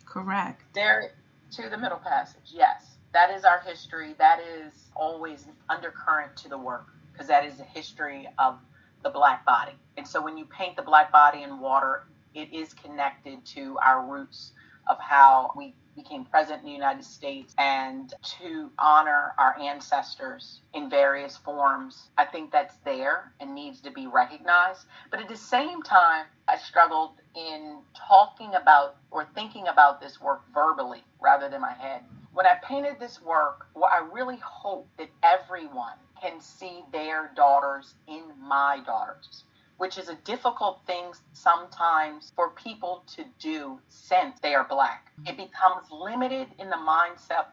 Correct. 0.07 0.63
There 0.73 1.11
to 1.51 1.69
the 1.69 1.77
middle 1.77 1.99
passage. 1.99 2.51
Yes. 2.51 2.97
That 3.13 3.31
is 3.31 3.45
our 3.45 3.59
history. 3.61 4.15
That 4.17 4.39
is 4.39 4.73
always 4.95 5.45
undercurrent 5.69 6.35
to 6.37 6.49
the 6.49 6.57
work 6.57 6.87
because 7.11 7.27
that 7.27 7.45
is 7.45 7.57
the 7.57 7.63
history 7.63 8.27
of 8.37 8.59
the 9.03 9.09
black 9.09 9.45
body. 9.45 9.73
And 9.97 10.07
so 10.07 10.21
when 10.21 10.37
you 10.37 10.45
paint 10.45 10.75
the 10.75 10.81
black 10.81 11.11
body 11.11 11.43
in 11.43 11.59
water, 11.59 12.03
it 12.33 12.53
is 12.53 12.73
connected 12.73 13.43
to 13.45 13.77
our 13.79 14.05
roots 14.05 14.51
of 14.89 14.97
how 14.99 15.51
we 15.55 15.73
became 15.97 16.23
present 16.23 16.59
in 16.59 16.65
the 16.65 16.71
United 16.71 17.03
States 17.03 17.53
and 17.57 18.13
to 18.39 18.69
honor 18.79 19.33
our 19.37 19.59
ancestors 19.59 20.61
in 20.73 20.89
various 20.89 21.35
forms. 21.35 22.09
I 22.17 22.25
think 22.25 22.51
that's 22.51 22.75
there 22.85 23.33
and 23.41 23.53
needs 23.53 23.81
to 23.81 23.91
be 23.91 24.07
recognized. 24.07 24.85
But 25.11 25.19
at 25.19 25.27
the 25.27 25.35
same 25.35 25.81
time, 25.81 26.27
I 26.47 26.57
struggled 26.57 27.13
in 27.35 27.79
talking 27.95 28.53
about 28.55 28.95
or 29.11 29.27
thinking 29.35 29.67
about 29.67 29.99
this 29.99 30.21
work 30.21 30.43
verbally 30.53 31.03
rather 31.19 31.49
than 31.49 31.61
my 31.61 31.73
head. 31.73 32.03
When 32.33 32.45
I 32.45 32.59
painted 32.63 32.99
this 32.99 33.19
work, 33.21 33.67
what 33.73 33.91
I 33.91 34.07
really 34.13 34.37
hope 34.37 34.87
that 34.99 35.09
everyone 35.23 35.97
can 36.21 36.39
see 36.39 36.83
their 36.91 37.31
daughters 37.35 37.95
in 38.07 38.23
my 38.39 38.79
daughters 38.85 39.43
which 39.77 39.97
is 39.97 40.09
a 40.09 40.15
difficult 40.25 40.81
thing 40.85 41.05
sometimes 41.33 42.31
for 42.35 42.49
people 42.51 43.03
to 43.15 43.23
do 43.39 43.79
since 43.89 44.39
they 44.41 44.53
are 44.53 44.65
black. 44.67 45.11
It 45.25 45.31
mm-hmm. 45.31 45.43
becomes 45.43 45.91
limited 45.91 46.47
in 46.59 46.69
the 46.69 46.75
mindset 46.75 47.45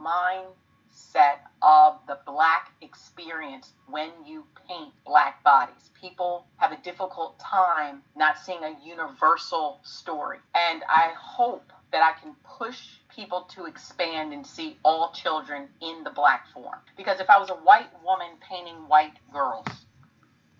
mindset 0.00 1.38
of 1.62 1.98
the 2.06 2.18
black 2.24 2.70
experience 2.82 3.72
when 3.88 4.10
you 4.24 4.44
paint 4.68 4.92
black 5.04 5.42
bodies. 5.42 5.90
People 6.00 6.46
have 6.56 6.72
a 6.72 6.76
difficult 6.82 7.38
time 7.38 8.02
not 8.16 8.38
seeing 8.38 8.62
a 8.62 8.76
universal 8.84 9.80
story. 9.82 10.38
And 10.54 10.82
I 10.88 11.12
hope 11.18 11.72
that 11.90 12.02
I 12.02 12.20
can 12.20 12.34
push 12.58 12.80
people 13.14 13.48
to 13.54 13.64
expand 13.64 14.32
and 14.32 14.46
see 14.46 14.76
all 14.84 15.10
children 15.12 15.68
in 15.80 16.04
the 16.04 16.10
black 16.10 16.46
form. 16.52 16.78
Because 16.96 17.18
if 17.20 17.28
I 17.28 17.38
was 17.38 17.50
a 17.50 17.54
white 17.54 17.90
woman 18.04 18.28
painting 18.48 18.76
white 18.86 19.16
girls, 19.32 19.66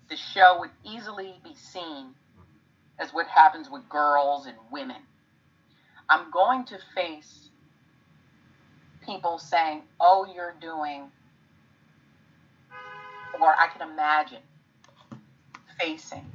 the 0.09 0.15
show 0.15 0.57
would 0.59 0.71
easily 0.83 1.35
be 1.43 1.53
seen 1.55 2.15
as 2.99 3.13
what 3.13 3.27
happens 3.27 3.69
with 3.69 3.87
girls 3.89 4.47
and 4.47 4.57
women. 4.71 5.01
I'm 6.09 6.31
going 6.31 6.65
to 6.65 6.79
face 6.95 7.49
people 9.05 9.37
saying, 9.37 9.83
oh, 9.99 10.27
you're 10.33 10.55
doing, 10.59 11.11
or 13.39 13.47
I 13.47 13.67
can 13.71 13.89
imagine 13.89 14.41
facing 15.79 16.25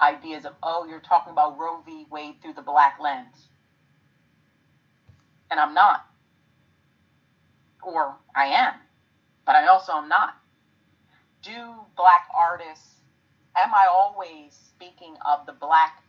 ideas 0.00 0.46
of, 0.46 0.54
oh, 0.62 0.86
you're 0.88 1.00
talking 1.00 1.32
about 1.32 1.58
Roe 1.58 1.82
v. 1.84 2.06
Wade 2.10 2.36
through 2.42 2.54
the 2.54 2.62
black 2.62 2.98
lens. 3.00 3.48
And 5.50 5.60
I'm 5.60 5.74
not. 5.74 6.06
Or 7.82 8.16
I 8.34 8.46
am, 8.46 8.74
but 9.44 9.54
I 9.54 9.66
also 9.66 9.92
am 9.92 10.08
not. 10.08 10.36
Do 11.42 11.74
black 11.96 12.26
artists 12.34 12.99
am 13.62 13.74
I 13.74 13.86
always 13.90 14.54
speaking 14.54 15.14
of 15.26 15.46
the 15.46 15.52
black 15.52 16.02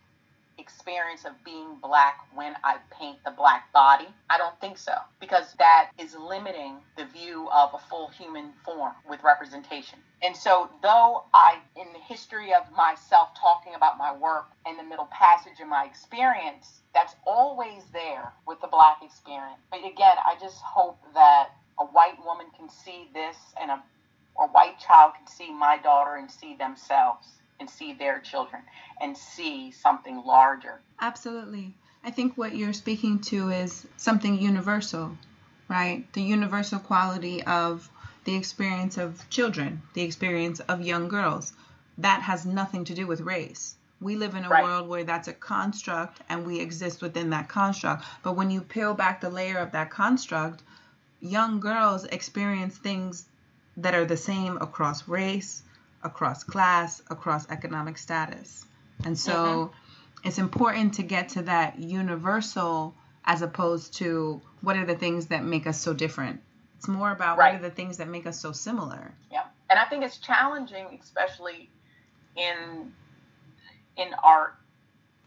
experience 0.57 1.25
of 1.25 1.31
being 1.43 1.75
black 1.81 2.19
when 2.33 2.53
I 2.63 2.77
paint 2.97 3.17
the 3.25 3.31
black 3.31 3.71
body? 3.73 4.07
I 4.29 4.37
don't 4.37 4.59
think 4.61 4.77
so, 4.77 4.93
because 5.19 5.53
that 5.57 5.89
is 5.99 6.15
limiting 6.15 6.77
the 6.97 7.05
view 7.05 7.49
of 7.51 7.73
a 7.73 7.79
full 7.89 8.09
human 8.09 8.51
form 8.63 8.93
with 9.09 9.23
representation. 9.23 9.99
And 10.23 10.35
so, 10.35 10.69
though 10.81 11.23
I, 11.33 11.57
in 11.75 11.87
the 11.93 11.99
history 11.99 12.53
of 12.53 12.71
myself 12.75 13.29
talking 13.39 13.73
about 13.75 13.97
my 13.97 14.15
work 14.15 14.45
and 14.65 14.77
the 14.77 14.83
middle 14.83 15.09
passage 15.11 15.59
of 15.61 15.67
my 15.67 15.85
experience, 15.85 16.81
that's 16.93 17.15
always 17.25 17.83
there 17.91 18.31
with 18.47 18.61
the 18.61 18.67
black 18.67 18.97
experience. 19.03 19.59
But 19.71 19.79
again, 19.79 20.15
I 20.23 20.35
just 20.39 20.61
hope 20.61 20.99
that 21.15 21.49
a 21.79 21.85
white 21.85 22.23
woman 22.23 22.47
can 22.55 22.69
see 22.69 23.09
this 23.13 23.35
and 23.59 23.71
a 23.71 23.83
or 24.35 24.47
white 24.47 24.79
child 24.79 25.13
can 25.17 25.27
see 25.27 25.51
my 25.51 25.77
daughter 25.77 26.15
and 26.15 26.31
see 26.31 26.55
themselves 26.55 27.27
and 27.61 27.69
see 27.69 27.93
their 27.93 28.19
children 28.19 28.63
and 28.99 29.15
see 29.15 29.71
something 29.71 30.23
larger. 30.25 30.81
Absolutely. 30.99 31.75
I 32.03 32.09
think 32.09 32.35
what 32.35 32.55
you're 32.55 32.73
speaking 32.73 33.19
to 33.19 33.49
is 33.49 33.87
something 33.97 34.41
universal, 34.41 35.15
right? 35.69 36.11
The 36.13 36.23
universal 36.23 36.79
quality 36.79 37.43
of 37.43 37.87
the 38.25 38.35
experience 38.35 38.97
of 38.97 39.29
children, 39.29 39.83
the 39.93 40.01
experience 40.01 40.59
of 40.61 40.81
young 40.81 41.07
girls. 41.07 41.53
That 41.99 42.23
has 42.23 42.45
nothing 42.47 42.83
to 42.85 42.95
do 42.95 43.05
with 43.05 43.21
race. 43.21 43.75
We 43.99 44.15
live 44.15 44.33
in 44.33 44.45
a 44.45 44.49
right. 44.49 44.63
world 44.63 44.89
where 44.89 45.03
that's 45.03 45.27
a 45.27 45.33
construct 45.33 46.19
and 46.29 46.47
we 46.47 46.59
exist 46.59 47.03
within 47.03 47.29
that 47.29 47.47
construct. 47.47 48.03
But 48.23 48.35
when 48.35 48.49
you 48.49 48.61
peel 48.61 48.95
back 48.95 49.21
the 49.21 49.29
layer 49.29 49.59
of 49.59 49.71
that 49.73 49.91
construct, 49.91 50.63
young 51.19 51.59
girls 51.59 52.05
experience 52.05 52.75
things 52.75 53.25
that 53.77 53.93
are 53.93 54.05
the 54.05 54.17
same 54.17 54.57
across 54.57 55.07
race, 55.07 55.61
across 56.03 56.43
class, 56.43 57.01
across 57.09 57.49
economic 57.49 57.97
status. 57.97 58.65
And 59.03 59.17
so 59.17 59.33
mm-hmm. 59.33 60.27
it's 60.27 60.37
important 60.37 60.95
to 60.95 61.03
get 61.03 61.29
to 61.29 61.43
that 61.43 61.79
universal 61.79 62.93
as 63.25 63.41
opposed 63.41 63.93
to 63.95 64.41
what 64.61 64.75
are 64.75 64.85
the 64.85 64.95
things 64.95 65.27
that 65.27 65.43
make 65.43 65.67
us 65.67 65.79
so 65.79 65.93
different 65.93 66.41
It's 66.77 66.87
more 66.87 67.11
about 67.11 67.37
Right. 67.37 67.53
what 67.53 67.61
are 67.61 67.69
the 67.69 67.75
things 67.75 67.97
that 67.97 68.07
make 68.07 68.25
us 68.25 68.39
so 68.39 68.51
similar. 68.51 69.13
Yeah, 69.31 69.43
and 69.69 69.77
I 69.79 69.85
think 69.85 70.03
it's 70.03 70.17
challenging, 70.17 70.99
especially 71.01 71.69
in 72.35 72.93
in 73.97 74.13
art, 74.23 74.55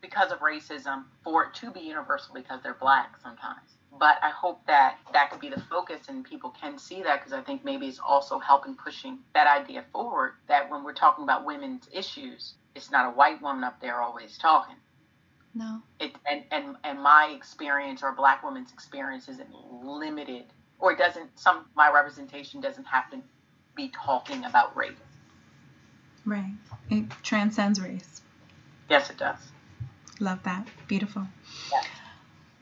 because 0.01 0.33
of 0.33 0.41
racism, 0.41 1.05
for 1.23 1.45
it 1.45 1.55
to 1.55 1.71
be 1.71 1.81
universal 1.81 2.35
because 2.35 2.61
they're 2.63 2.75
black 2.75 3.15
sometimes. 3.23 3.71
But 3.99 4.17
I 4.23 4.31
hope 4.31 4.67
that 4.67 4.97
that 5.13 5.31
could 5.31 5.41
be 5.41 5.49
the 5.49 5.61
focus, 5.61 6.09
and 6.09 6.25
people 6.25 6.51
can 6.51 6.79
see 6.79 7.03
that 7.03 7.21
because 7.21 7.33
I 7.33 7.43
think 7.43 7.65
maybe 7.65 7.87
it's 7.87 8.01
also 8.05 8.39
helping 8.39 8.75
pushing 8.75 9.19
that 9.35 9.47
idea 9.47 9.85
forward. 9.93 10.33
That 10.49 10.71
when 10.71 10.83
we're 10.85 10.95
talking 10.95 11.25
about 11.25 11.45
women's 11.45 11.89
issues, 11.93 12.55
it's 12.75 12.91
not 12.91 13.07
a 13.07 13.11
white 13.11 13.41
woman 13.41 13.63
up 13.63 13.81
there 13.81 14.01
always 14.01 14.37
talking. 14.37 14.77
No. 15.55 15.81
It 16.01 16.13
and 16.29 16.43
and 16.51 16.77
and 16.83 17.01
my 17.01 17.33
experience 17.37 18.03
or 18.03 18.09
a 18.09 18.15
black 18.15 18.43
woman's 18.43 18.73
experience 18.73 19.29
isn't 19.29 19.49
limited, 19.85 20.47
or 20.81 20.93
it 20.93 20.99
doesn't. 20.99 21.39
Some 21.39 21.67
my 21.77 21.91
representation 21.93 22.61
doesn't 22.61 22.85
have 22.85 23.11
to 23.13 23.19
be 23.77 23.93
talking 23.95 24.45
about 24.45 24.77
race. 24.77 24.93
Right. 26.25 26.55
It 26.91 27.05
transcends 27.23 27.81
race. 27.81 28.23
Yes, 28.89 29.11
it 29.11 29.19
does. 29.19 29.39
Love 30.21 30.43
that. 30.45 30.67
Beautiful. 30.89 31.27
Yeah. 31.71 31.83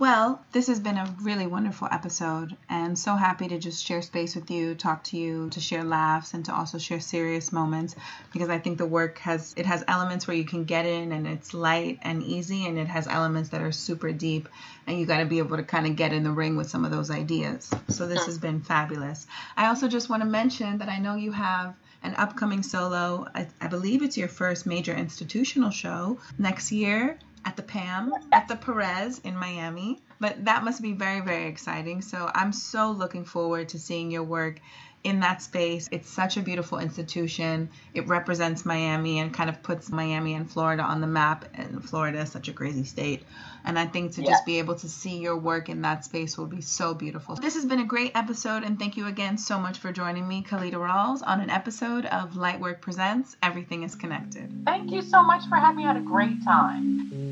Well, 0.02 0.40
this 0.50 0.66
has 0.66 0.80
been 0.80 0.98
a 0.98 1.14
really 1.22 1.46
wonderful 1.46 1.86
episode, 1.88 2.56
and 2.68 2.98
so 2.98 3.14
happy 3.14 3.46
to 3.46 3.56
just 3.56 3.86
share 3.86 4.02
space 4.02 4.34
with 4.34 4.50
you, 4.50 4.74
talk 4.74 5.04
to 5.04 5.16
you, 5.16 5.48
to 5.50 5.60
share 5.60 5.84
laughs, 5.84 6.34
and 6.34 6.44
to 6.46 6.52
also 6.52 6.76
share 6.78 6.98
serious 6.98 7.52
moments 7.52 7.94
because 8.32 8.48
I 8.48 8.58
think 8.58 8.78
the 8.78 8.84
work 8.84 9.18
has 9.18 9.54
it 9.56 9.64
has 9.66 9.84
elements 9.86 10.26
where 10.26 10.36
you 10.36 10.44
can 10.44 10.64
get 10.64 10.86
in 10.86 11.12
and 11.12 11.28
it's 11.28 11.54
light 11.54 12.00
and 12.02 12.20
easy, 12.24 12.66
and 12.66 12.80
it 12.80 12.88
has 12.88 13.06
elements 13.06 13.50
that 13.50 13.62
are 13.62 13.70
super 13.70 14.10
deep, 14.10 14.48
and 14.88 14.98
you 14.98 15.06
got 15.06 15.18
to 15.18 15.24
be 15.24 15.38
able 15.38 15.56
to 15.56 15.62
kind 15.62 15.86
of 15.86 15.94
get 15.94 16.12
in 16.12 16.24
the 16.24 16.32
ring 16.32 16.56
with 16.56 16.68
some 16.68 16.84
of 16.84 16.90
those 16.90 17.08
ideas. 17.08 17.72
So 17.86 18.08
this 18.08 18.26
has 18.26 18.38
been 18.38 18.60
fabulous. 18.60 19.28
I 19.56 19.68
also 19.68 19.86
just 19.86 20.08
want 20.08 20.24
to 20.24 20.28
mention 20.28 20.78
that 20.78 20.88
I 20.88 20.98
know 20.98 21.14
you 21.14 21.30
have 21.30 21.76
an 22.02 22.16
upcoming 22.16 22.64
solo. 22.64 23.28
I, 23.36 23.46
I 23.60 23.68
believe 23.68 24.02
it's 24.02 24.18
your 24.18 24.26
first 24.26 24.66
major 24.66 24.96
institutional 24.96 25.70
show 25.70 26.18
next 26.38 26.72
year 26.72 27.20
at 27.44 27.56
the 27.56 27.62
PAM 27.62 28.12
at 28.32 28.48
the 28.48 28.56
Perez 28.56 29.20
in 29.20 29.36
Miami. 29.36 30.00
But 30.20 30.44
that 30.44 30.62
must 30.64 30.80
be 30.82 30.92
very, 30.92 31.20
very 31.20 31.46
exciting. 31.46 32.00
So 32.02 32.30
I'm 32.34 32.52
so 32.52 32.90
looking 32.92 33.24
forward 33.24 33.68
to 33.70 33.78
seeing 33.78 34.10
your 34.10 34.22
work 34.22 34.60
in 35.02 35.18
that 35.18 35.42
space. 35.42 35.88
It's 35.90 36.08
such 36.08 36.36
a 36.36 36.40
beautiful 36.42 36.78
institution. 36.78 37.68
It 37.92 38.06
represents 38.06 38.64
Miami 38.64 39.18
and 39.18 39.34
kind 39.34 39.50
of 39.50 39.60
puts 39.60 39.90
Miami 39.90 40.34
and 40.34 40.48
Florida 40.48 40.84
on 40.84 41.00
the 41.00 41.08
map. 41.08 41.44
And 41.54 41.84
Florida 41.84 42.20
is 42.20 42.30
such 42.30 42.46
a 42.46 42.52
crazy 42.52 42.84
state. 42.84 43.24
And 43.64 43.76
I 43.76 43.86
think 43.86 44.12
to 44.12 44.22
Yeah. 44.22 44.30
just 44.30 44.46
be 44.46 44.60
able 44.60 44.76
to 44.76 44.88
see 44.88 45.18
your 45.18 45.36
work 45.36 45.68
in 45.68 45.82
that 45.82 46.04
space 46.04 46.38
will 46.38 46.46
be 46.46 46.60
so 46.60 46.94
beautiful. 46.94 47.34
This 47.34 47.54
has 47.54 47.64
been 47.64 47.80
a 47.80 47.84
great 47.84 48.12
episode, 48.14 48.62
and 48.62 48.78
thank 48.78 48.96
you 48.96 49.06
again 49.06 49.38
so 49.38 49.58
much 49.58 49.78
for 49.78 49.92
joining 49.92 50.26
me, 50.26 50.42
Calida 50.42 50.76
Rawles, 50.76 51.22
on 51.26 51.40
an 51.40 51.50
episode 51.50 52.06
of 52.06 52.34
Lightwork 52.34 52.80
Presents 52.80 53.36
Everything 53.42 53.82
is 53.82 53.96
Connected. 53.96 54.64
Thank 54.64 54.92
you 54.92 55.02
so 55.02 55.22
much 55.24 55.46
for 55.48 55.56
having 55.56 55.78
me. 55.78 55.84
I 55.84 55.88
had 55.88 55.96
a 55.96 56.00
great 56.00 56.44
time. 56.44 57.31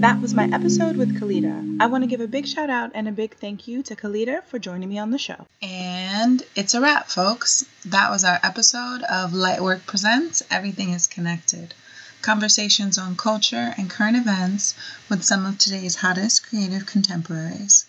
That 0.00 0.20
was 0.20 0.34
my 0.34 0.44
episode 0.52 0.98
with 0.98 1.18
Calida. 1.18 1.78
I 1.80 1.86
want 1.86 2.04
to 2.04 2.06
give 2.06 2.20
a 2.20 2.28
big 2.28 2.46
shout 2.46 2.68
out 2.68 2.90
and 2.94 3.08
a 3.08 3.12
big 3.12 3.34
thank 3.36 3.66
you 3.66 3.82
to 3.84 3.96
Calida 3.96 4.42
for 4.42 4.58
joining 4.58 4.90
me 4.90 4.98
on 4.98 5.10
the 5.10 5.16
show. 5.16 5.46
And 5.62 6.42
it's 6.54 6.74
a 6.74 6.82
wrap, 6.82 7.08
folks. 7.08 7.64
That 7.86 8.10
was 8.10 8.22
our 8.22 8.38
episode 8.42 9.02
of 9.04 9.32
Lightwork 9.32 9.86
Presents 9.86 10.42
Everything 10.50 10.90
is 10.90 11.06
Connected. 11.06 11.72
Conversations 12.20 12.98
on 12.98 13.16
culture 13.16 13.72
and 13.78 13.88
current 13.88 14.18
events 14.18 14.74
with 15.08 15.24
some 15.24 15.46
of 15.46 15.56
today's 15.56 15.96
hottest 15.96 16.46
creative 16.46 16.84
contemporaries. 16.84 17.86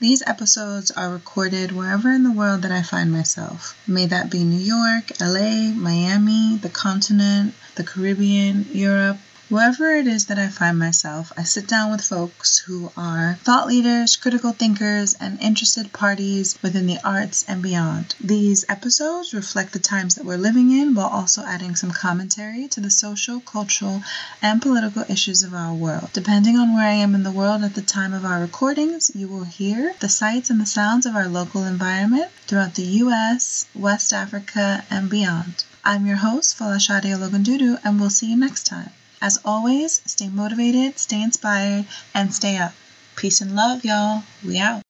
These 0.00 0.22
episodes 0.26 0.90
are 0.90 1.12
recorded 1.12 1.70
wherever 1.70 2.10
in 2.10 2.22
the 2.24 2.32
world 2.32 2.62
that 2.62 2.72
I 2.72 2.82
find 2.82 3.12
myself. 3.12 3.76
May 3.86 4.06
that 4.06 4.30
be 4.30 4.42
New 4.42 4.56
York, 4.56 5.12
LA, 5.20 5.70
Miami, 5.74 6.56
the 6.56 6.70
continent, 6.70 7.52
the 7.74 7.84
Caribbean, 7.84 8.66
Europe, 8.72 9.18
Wherever 9.52 9.94
it 9.94 10.06
is 10.06 10.24
that 10.28 10.38
I 10.38 10.48
find 10.48 10.78
myself, 10.78 11.30
I 11.36 11.42
sit 11.42 11.66
down 11.66 11.90
with 11.90 12.00
folks 12.00 12.56
who 12.56 12.90
are 12.96 13.38
thought 13.42 13.66
leaders, 13.66 14.16
critical 14.16 14.52
thinkers, 14.52 15.12
and 15.12 15.38
interested 15.42 15.92
parties 15.92 16.58
within 16.62 16.86
the 16.86 16.98
arts 17.04 17.44
and 17.46 17.60
beyond. 17.60 18.14
These 18.18 18.64
episodes 18.66 19.34
reflect 19.34 19.74
the 19.74 19.78
times 19.78 20.14
that 20.14 20.24
we're 20.24 20.38
living 20.38 20.70
in 20.70 20.94
while 20.94 21.08
also 21.08 21.42
adding 21.44 21.76
some 21.76 21.90
commentary 21.90 22.66
to 22.68 22.80
the 22.80 22.90
social, 22.90 23.40
cultural, 23.40 24.02
and 24.40 24.62
political 24.62 25.04
issues 25.06 25.42
of 25.42 25.52
our 25.52 25.74
world. 25.74 26.08
Depending 26.14 26.56
on 26.56 26.72
where 26.74 26.88
I 26.88 26.94
am 26.94 27.14
in 27.14 27.22
the 27.22 27.30
world 27.30 27.62
at 27.62 27.74
the 27.74 27.82
time 27.82 28.14
of 28.14 28.24
our 28.24 28.40
recordings, 28.40 29.10
you 29.14 29.28
will 29.28 29.44
hear 29.44 29.94
the 30.00 30.08
sights 30.08 30.48
and 30.48 30.62
the 30.62 30.64
sounds 30.64 31.04
of 31.04 31.14
our 31.14 31.28
local 31.28 31.64
environment 31.64 32.30
throughout 32.46 32.74
the 32.74 32.86
US, 33.04 33.66
West 33.74 34.14
Africa, 34.14 34.82
and 34.88 35.10
beyond. 35.10 35.64
I'm 35.84 36.06
your 36.06 36.16
host, 36.16 36.56
Folasade 36.56 37.12
Ologundudu, 37.14 37.80
and 37.84 38.00
we'll 38.00 38.08
see 38.08 38.30
you 38.30 38.36
next 38.38 38.64
time. 38.64 38.92
As 39.22 39.38
always, 39.44 40.02
stay 40.04 40.28
motivated, 40.28 40.98
stay 40.98 41.22
inspired, 41.22 41.86
and 42.12 42.34
stay 42.34 42.56
up. 42.58 42.72
Peace 43.14 43.40
and 43.40 43.54
love, 43.54 43.84
y'all. 43.84 44.24
We 44.44 44.58
out. 44.58 44.82